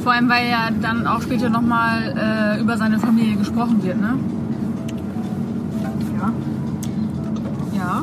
[0.00, 4.14] Vor allem, weil ja dann auch später nochmal äh, über seine Familie gesprochen wird, ne?
[6.18, 6.32] Ja.
[7.76, 8.02] Ja.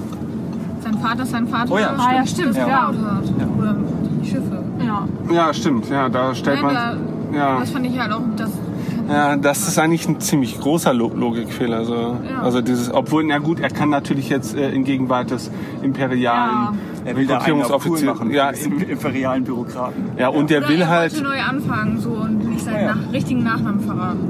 [0.83, 1.71] Sein Vater ist sein Vater.
[1.71, 2.55] Oh ja, Ah, ja, stimmt.
[2.55, 2.57] stimmt.
[2.57, 2.67] Ja.
[2.67, 2.91] Ja.
[3.57, 3.75] Oder
[4.21, 4.63] die Schiffe.
[4.83, 5.07] Ja.
[5.31, 5.89] Ja, stimmt.
[5.89, 6.97] Ja, da stellt Nein, man.
[7.31, 7.59] da, Ja.
[7.59, 8.49] Das fand ich halt auch, das
[9.11, 11.77] Ja, das ist eigentlich ein ziemlich großer Lo Logikfehler.
[11.77, 12.41] Also, Ja.
[12.41, 15.51] also dieses, obwohl, na gut, er kann natürlich jetzt äh, in Gegenwart des
[15.83, 20.03] imperialen Er einen auf cool machen, Ja, ja, im imperialen Bürokraten.
[20.17, 22.95] ja, und der Oder will er halt, neu anfangen so und nicht seinen Ja.
[22.95, 24.29] nach, richtigen Nachnamen verraten.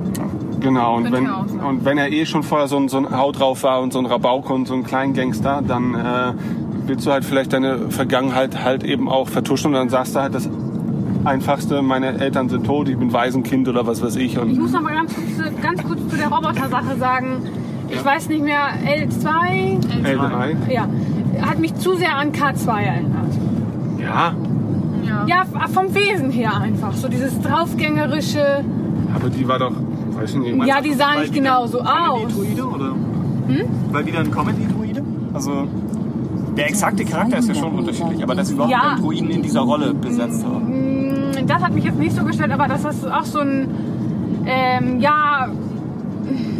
[0.59, 3.39] genau, und wenn, ja und wenn er eh schon vorher so ein, so ein Haut
[3.39, 6.33] drauf war und so ein Rabauke und so ein Kleingangster, dann äh,
[6.87, 10.33] willst du halt vielleicht deine Vergangenheit halt eben auch vertuschen und dann sagst du halt
[10.35, 10.49] das
[11.25, 14.33] Einfachste, meine Eltern sind tot, ich bin Waisenkind oder was weiß ich.
[14.33, 17.37] Ich Und muss noch mal ganz kurz, ganz kurz zu der Roboter-Sache sagen.
[17.89, 19.79] Ich weiß nicht mehr, L2?
[20.03, 20.71] L3.
[20.71, 20.87] Ja.
[21.41, 23.33] Hat mich zu sehr an K2 erinnert.
[23.99, 24.33] Ja,
[25.05, 25.25] Ja.
[25.27, 26.93] Ja, vom Wesen her einfach.
[26.93, 28.63] So dieses draufgängerische.
[29.13, 29.73] aber die war doch,
[30.13, 30.65] weiß ich nicht.
[30.65, 32.33] Ja, die sah nicht genauso aus.
[32.33, 32.93] Druide oder?
[33.47, 33.65] Hm?
[33.91, 35.03] Weil wieder ein Comedy-Druide?
[35.33, 35.67] Also
[36.57, 38.95] der exakte Charakter ist ja schon unterschiedlich, aber dass sie überhaupt Ja.
[38.95, 40.80] den Druiden in dieser Rolle besetzt haben.
[41.43, 43.67] Mm, Das hat mich jetzt nicht so gestellt, aber das ist auch so ein,
[44.45, 45.47] ähm, ja,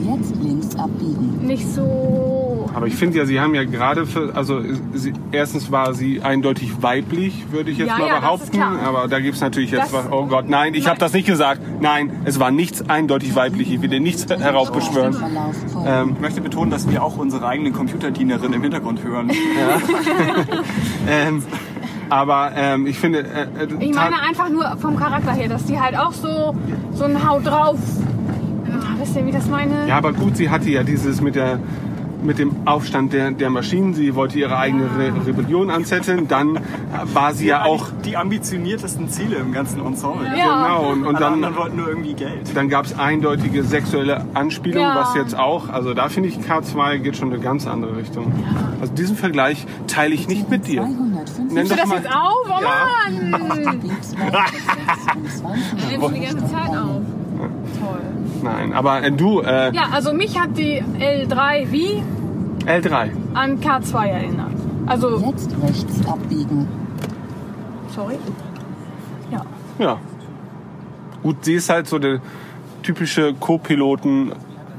[0.04, 1.40] Jetzt links abbiegen.
[1.46, 2.68] nicht so.
[2.74, 4.62] Aber ich finde ja, sie haben ja gerade für, also
[4.94, 8.62] sie, erstens war sie eindeutig weiblich, würde ich jetzt Ja, mal ja, behaupten.
[8.62, 11.28] Aber da gibt es natürlich jetzt Das- was, oh Gott, nein, ich habe das nicht
[11.28, 11.62] gesagt.
[11.82, 13.72] Nein, es war nichts eindeutig weiblich.
[13.74, 15.16] Ich will dir nichts heraufbeschwören.
[15.86, 19.30] Ähm, Ich möchte betonen, dass wir auch unsere eigene Computerdienerin im Hintergrund hören.
[21.10, 21.44] ähm,
[22.12, 25.80] aber ähm, ich finde, äh, äh, Ich meine einfach nur vom Charakter her, dass die
[25.80, 26.54] halt auch so,
[26.94, 27.78] so ein Haut drauf.
[28.68, 29.88] Ah, Wisst ihr, wie das meine?
[29.88, 31.60] Ja, aber gut, sie hatte ja dieses mit der
[32.24, 33.96] mit dem Aufstand der, der Maschinen.
[33.96, 36.28] Sie wollte ihre eigene Re Rebellion anzetteln.
[36.28, 36.60] Dann
[37.16, 37.88] war sie ja auch.
[38.06, 40.28] Die ambitioniertesten Ziele im ganzen Ensemble.
[40.38, 40.68] Ja.
[40.68, 42.56] Genau, und- und dann- anderen wollten nur irgendwie Geld.
[42.56, 44.96] Dann gab es eindeutige sexuelle Anspielungen, Ja.
[45.02, 48.32] was jetzt auch, also da finde ich K2 geht schon in eine ganz andere Richtung.
[48.80, 50.88] Also diesen Vergleich teile ich nicht mit dir.
[51.38, 51.96] Nenn Nimmst du das mal.
[51.98, 52.46] jetzt auf?
[52.46, 52.70] Oh Ja.
[53.10, 53.32] Mann!
[53.32, 53.38] Du
[55.98, 57.02] nimmst die ganze Zeit auf.
[57.80, 58.02] Toll.
[58.44, 62.04] Nein, aber äh, du, äh, Ja, also mich hat die L3 wie
[62.66, 63.10] L3.
[63.34, 64.52] an K2 erinnert.
[64.86, 65.18] Also.
[65.20, 66.68] Jetzt rechts abbiegen.
[67.96, 68.18] Sorry.
[69.32, 69.42] Ja.
[69.80, 69.98] Ja.
[71.24, 72.20] Gut, sie ist halt so der
[72.84, 74.32] typische Co-Piloten.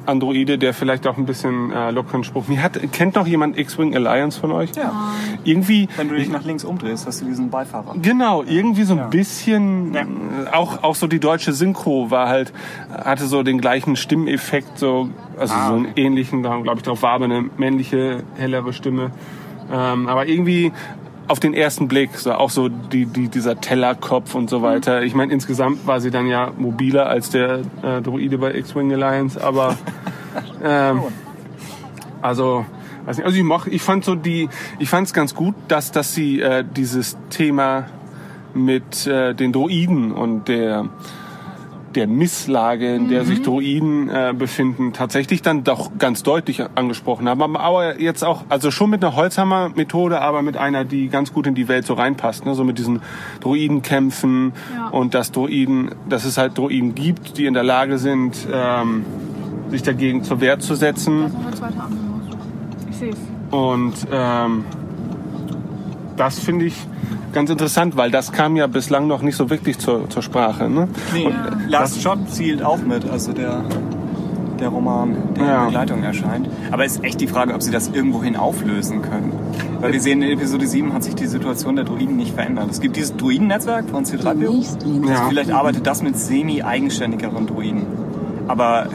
[0.07, 2.49] Androide, der vielleicht auch ein bisschen äh, lockeren Spruch.
[2.49, 4.71] Mir hat, kennt noch jemand X-Wing Alliance von euch?
[4.77, 4.93] Ja.
[5.45, 5.89] Irgendwie.
[5.97, 7.95] Wenn du dich nach links umdrehst, hast du diesen Beifahrer.
[8.01, 10.05] Genau, irgendwie so ein bisschen, äh,
[10.53, 12.53] auch, auch so die deutsche Synchro war halt,
[12.91, 17.03] hatte so den gleichen Stimmeffekt, so, also Ah, so einen ähnlichen, da glaube ich drauf
[17.03, 19.11] war aber eine männliche, hellere Stimme.
[19.73, 20.73] Ähm, aber irgendwie
[21.33, 25.03] auf den ersten Blick, so auch so die, die, dieser Tellerkopf und so weiter.
[25.03, 29.43] Ich meine, insgesamt war sie dann ja mobiler als der äh, Droide bei X-Wing Alliance,
[29.43, 29.79] aber
[30.63, 31.01] ähm,
[32.21, 32.67] also,
[33.07, 35.91] weiß nicht, also ich, mach, ich fand so die, ich fand es ganz gut, dass,
[35.91, 37.87] dass sie äh, dieses Thema
[38.53, 40.91] mit äh, den Droiden und der
[41.93, 47.57] der Misslage, in der sich Droiden äh, befinden, tatsächlich dann doch ganz deutlich angesprochen haben.
[47.57, 51.55] Aber jetzt auch, also schon mit einer Holzhammer-Methode, aber mit einer, die ganz gut in
[51.55, 52.45] die Welt so reinpasst.
[52.47, 52.55] Ne?
[52.55, 53.01] So mit diesen
[53.41, 54.89] Droidenkämpfen Ja.
[54.89, 59.05] und dass Droiden, dass es halt Droiden gibt, die in der Lage sind, ähm,
[59.71, 61.23] sich dagegen zur Wehr zu setzen.
[61.33, 62.37] Noch eine zweite Ampel los.
[62.91, 63.19] Ich sehe es.
[63.51, 64.65] Und ähm,
[66.23, 66.75] das finde ich
[67.33, 70.69] ganz interessant, weil das kam ja bislang noch nicht so wirklich zur, zur Sprache.
[70.69, 70.87] Ne?
[71.13, 71.35] Nee, Und
[71.69, 73.63] Last Shot zielt auch mit, also der,
[74.61, 75.59] der Roman, der Ja.
[75.63, 76.49] in Begleitung erscheint.
[76.71, 79.33] Aber es ist echt die Frage, ob sie das irgendwohin auflösen können.
[79.81, 82.69] Weil wir sehen, in Episode 7 hat sich die Situation der Druiden nicht verändert.
[82.71, 85.09] Es gibt dieses Druidennetzwerk von C3PO.
[85.09, 85.27] Ja.
[85.29, 87.83] Vielleicht arbeitet das mit semi-eigenständigeren Druiden.
[88.47, 88.87] Aber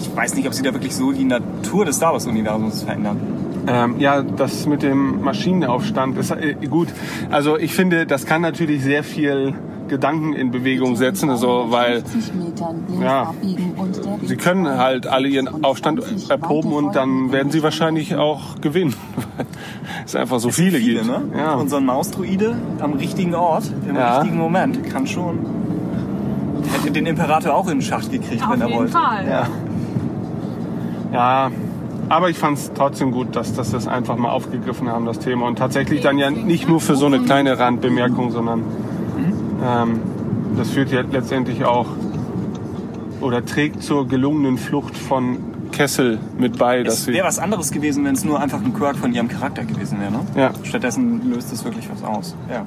[0.00, 3.18] ich weiß nicht, ob sie da wirklich so die Natur des Star Wars-Universums verändern.
[3.66, 6.88] Ähm, ja, das mit dem Maschinenaufstand ist äh, gut.
[7.30, 9.54] Also ich finde, das kann natürlich sehr viel
[9.88, 13.34] Gedanken in Bewegung setzen, also weil 50 Metern links Ja.
[14.22, 18.94] sie können halt alle ihren Aufstand erproben und dann werden sie wahrscheinlich auch gewinnen.
[20.06, 21.06] Es einfach so viele, viele, gibt.
[21.06, 21.22] ne?
[21.38, 21.54] Ja.
[21.54, 24.18] Und so ein Mausdruide am richtigen Ort, im Ja.
[24.18, 25.38] richtigen Moment, kann schon.
[26.72, 28.92] Hätte den Imperator auch in den Schacht gekriegt, Auf wenn er jeden wollte.
[28.92, 29.26] Fall.
[29.28, 29.46] Ja.
[31.12, 31.50] Ja,
[32.14, 35.46] aber ich fand es trotzdem gut, dass, dass das einfach mal aufgegriffen haben, das Thema.
[35.46, 38.62] Und tatsächlich dann ja nicht nur für so eine kleine Randbemerkung, sondern
[39.64, 40.00] ähm,
[40.56, 41.86] das führt ja letztendlich auch
[43.20, 45.38] oder trägt zur gelungenen Flucht von
[45.72, 47.12] Kessel mit bei, dass Es sie.
[47.14, 50.12] wäre was anderes gewesen, wenn es nur einfach ein Quirk von ihrem Charakter gewesen wäre,
[50.12, 50.20] ne?
[50.36, 50.50] Ja.
[50.62, 52.36] Stattdessen löst es wirklich was aus.
[52.48, 52.64] Ja.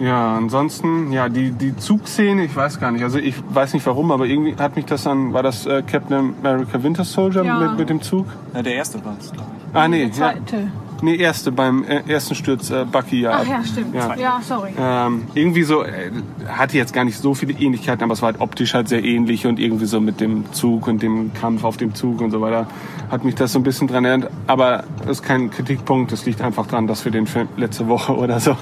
[0.00, 4.12] Ja, ansonsten, ja, die, die Zugszene, ich weiß gar nicht, also ich weiß nicht warum,
[4.12, 7.58] aber irgendwie hat mich das dann, war das äh, Captain America Winter Soldier Ja.
[7.58, 8.26] mit, mit dem Zug?
[8.54, 9.76] ja der erste war es, glaube ich.
[9.76, 10.12] Ah, nee, Der ja.
[10.12, 10.70] zweite.
[11.00, 13.38] Nee, erste, beim äh, ersten Sturz äh, Bucky ja.
[13.40, 13.94] Ach ja, stimmt.
[13.94, 14.16] Ja.
[14.16, 14.70] Ja, sorry.
[14.76, 16.10] Ähm, irgendwie so, äh,
[16.48, 19.46] hatte jetzt gar nicht so viele Ähnlichkeiten, aber es war halt optisch halt sehr ähnlich
[19.46, 22.66] und irgendwie so mit dem Zug und dem Kampf auf dem Zug und so weiter
[23.10, 24.30] hat mich das so ein bisschen dran erinnert.
[24.48, 28.16] Aber das ist kein Kritikpunkt, das liegt einfach dran, dass wir den Film letzte Woche
[28.16, 28.56] oder so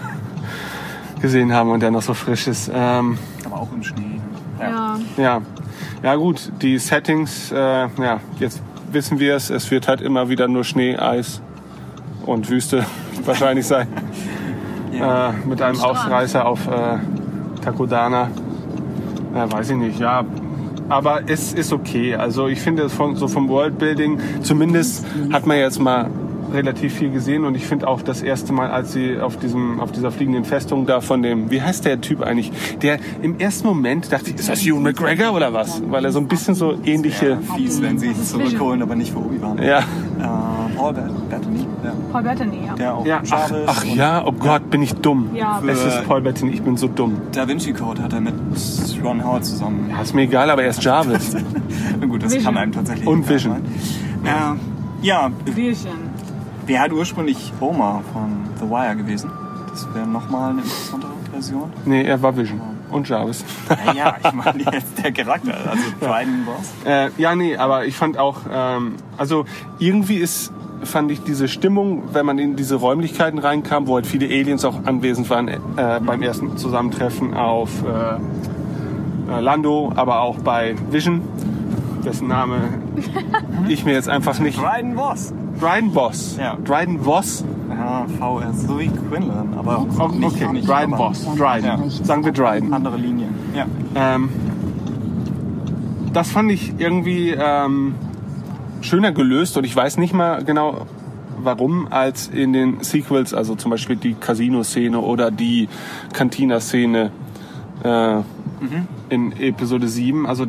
[1.20, 2.70] gesehen haben und der noch so frisch ist.
[2.72, 4.20] Ähm, Aber auch im Schnee.
[4.58, 4.98] Ja.
[5.16, 5.40] ja,
[6.02, 10.48] ja gut, die Settings, äh, ja, jetzt wissen wir es, es wird halt immer wieder
[10.48, 11.42] nur Schnee, Eis
[12.24, 12.86] und Wüste
[13.24, 13.88] wahrscheinlich sein.
[14.92, 15.78] Äh, mit einem.
[15.78, 16.98] Ausreißer auf äh,
[17.62, 18.30] Takodana.
[19.34, 20.24] Ja, weiß ich nicht, ja.
[20.88, 22.14] Aber es ist okay.
[22.14, 26.08] Also ich finde, von, so vom Worldbuilding, zumindest hat man jetzt mal
[26.56, 29.92] relativ viel gesehen und ich finde auch das erste Mal, als sie auf diesem auf
[29.92, 32.50] dieser fliegenden Festung da von dem, wie heißt der Typ eigentlich?
[32.82, 35.80] Der im ersten Moment dachte ich, ist das Ewan McGregor oder was?
[35.88, 39.62] Weil er so ein bisschen so ähnliche Fies, wenn sie zurückholen, aber nicht für Obi-Wan.
[39.62, 39.78] ja.
[39.78, 39.82] Äh,
[40.76, 41.66] Paul Bet- Bettany.
[41.84, 41.92] Ja.
[42.12, 42.74] Paul Bettany, ja.
[42.74, 45.30] Der auch Ja, ach, Jarvis ach ja, oh Gott, bin ich dumm.
[45.34, 45.62] Ja.
[45.66, 47.14] Es ist Paul Bettany, ich bin so dumm.
[47.32, 48.34] Da Vinci Code hat er mit
[49.04, 49.88] Ron Howard zusammen.
[49.90, 51.36] Ja, ist mir egal, aber er ist Jarvis.
[52.00, 52.44] Na gut, das Vision.
[52.54, 53.52] kann einem tatsächlich Und Vision.
[53.54, 53.62] sein.
[54.24, 55.92] Äh, ja, Vision.
[56.66, 59.30] Wer hat ursprünglich Homer von The Wire gewesen?
[59.70, 61.70] Das wäre nochmal eine interessantere Version.
[61.84, 62.60] Nee, er war Vision.
[62.90, 63.44] Und Jarvis.
[63.84, 66.72] Naja, ich meine jetzt der Charakter, also Dryden Boss.
[66.84, 69.44] Äh, ja, nee, aber ich fand auch, ähm, also
[69.78, 70.52] irgendwie ist,
[70.82, 74.84] fand ich diese Stimmung, wenn man in diese Räumlichkeiten reinkam, wo halt viele Aliens auch
[74.84, 75.58] anwesend waren äh,
[76.04, 81.22] beim ersten Zusammentreffen auf äh, äh, Lando, aber auch bei Vision,
[82.04, 82.56] dessen Name
[83.68, 84.58] ich mir jetzt einfach nicht...
[84.58, 85.34] Dryden Boss.
[85.60, 86.36] Dryden Boss.
[86.38, 86.56] Ja.
[86.64, 87.44] Dryden Boss.
[87.68, 88.06] Ja,
[88.52, 91.24] so wie Quinlan, aber Oh, auch nicht, okay, nicht Dryden Boss.
[91.36, 91.90] Dryden.
[91.90, 92.72] Sagen wir Dryden.
[92.72, 93.28] Andere Linie.
[93.54, 93.66] Ja.
[93.94, 94.28] Ähm,
[96.12, 97.94] das fand ich irgendwie ähm,
[98.80, 100.86] schöner gelöst und ich weiß nicht mal genau
[101.42, 105.68] warum als in den Sequels, also zum Beispiel die Casino-Szene oder die
[106.12, 107.10] Cantina-Szene
[107.84, 108.16] äh,
[109.10, 110.26] in Episode 7.
[110.26, 110.46] Also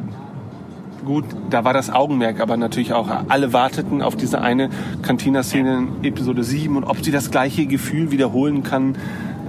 [1.07, 4.69] gut, da war das Augenmerk, aber natürlich auch alle warteten auf diese eine
[5.01, 8.95] Cantina-Szene in Episode 7 und ob sie das gleiche Gefühl wiederholen kann,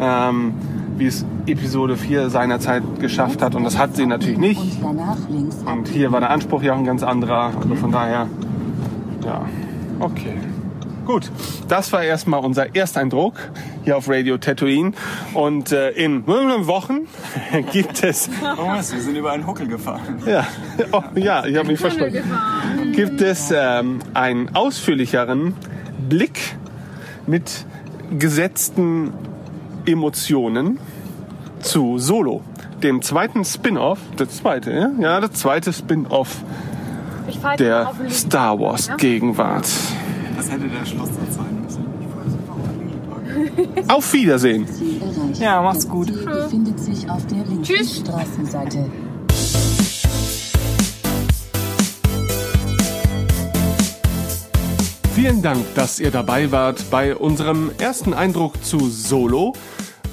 [0.01, 0.55] ähm,
[0.97, 3.55] wie es Episode 4 seinerzeit geschafft hat.
[3.55, 4.83] Und das hat sie natürlich nicht.
[4.83, 7.53] Und hier war der Anspruch ja auch ein ganz anderer.
[7.61, 8.29] Also von daher,
[9.25, 9.43] ja,
[10.01, 10.35] okay.
[11.09, 11.31] Gut,
[11.69, 13.33] das war erstmal unser Ersteindruck
[13.83, 14.93] hier auf Radio Tatooine.
[15.33, 17.09] Und äh, in Wochen
[17.73, 20.19] gibt es Thomas, wir sind über einen Huckel gefahren.
[20.27, 20.47] ja,
[20.93, 22.93] oh, ja ich habe mich versprochen.
[22.93, 25.55] Gibt es ähm, einen ausführlicheren
[26.11, 26.39] Blick
[27.27, 27.65] mit
[28.19, 29.15] gesetzten
[29.87, 30.79] Emotionen
[31.61, 32.43] zu Solo,
[32.83, 36.43] dem zweiten Spin-off, das zweite, ja, ja das zweite Spin-off
[37.59, 37.93] der.
[38.11, 38.97] Star Wars Ja?
[38.97, 39.67] Gegenwart.
[40.39, 41.85] Das hätte der Schlusssatz sein müssen.
[43.89, 44.69] Auf Wiedersehen.
[45.35, 46.07] Ja, macht's gut.
[46.07, 48.89] Ziel befindet sich auf der linken Straßenseite.
[55.13, 59.55] Vielen Dank, dass ihr dabei wart bei unserem ersten Eindruck zu Solo.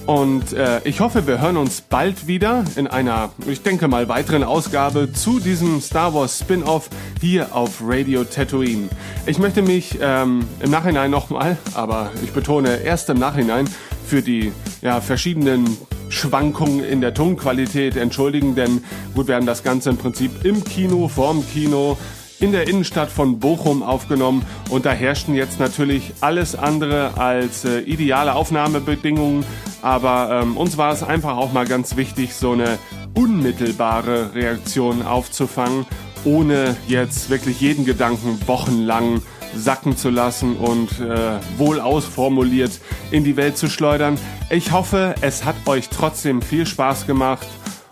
[0.06, 4.44] Und äh, ich hoffe, wir hören uns bald wieder in einer, ich denke mal, weiteren
[4.44, 6.90] Ausgabe zu diesem Star Wars Spin-off
[7.20, 8.90] hier auf Radio Tatooine.
[9.26, 13.68] Ich möchte mich ähm, im Nachhinein nochmal, aber ich betone erst im Nachhinein,
[14.06, 14.52] für die
[14.84, 15.76] ja, verschiedenen
[16.10, 18.84] Schwankungen in der Tonqualität entschuldigen, denn
[19.16, 21.98] gut, wir haben das Ganze im Prinzip im Kino, vorm Kino,
[22.40, 24.46] in der Innenstadt von Bochum aufgenommen.
[24.70, 29.46] Und da herrschten jetzt natürlich alles andere als äh, ideale Aufnahmebedingungen,
[29.82, 32.80] aber ähm, uns war es einfach auch mal ganz wichtig, so eine
[33.14, 35.86] unmittelbare Reaktion aufzufangen,
[36.24, 39.22] ohne jetzt wirklich jeden Gedanken wochenlang
[39.56, 42.72] sacken zu lassen und äh, wohl ausformuliert
[43.12, 44.18] in die Welt zu schleudern.
[44.50, 47.48] Ich hoffe, es hat euch trotzdem viel Spaß gemacht.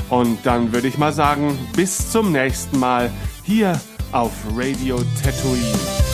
[0.10, 3.10] Und dann würde ich mal sagen, bis zum nächsten Mal
[3.44, 3.80] hier
[4.14, 6.13] auf Radio Tatooine.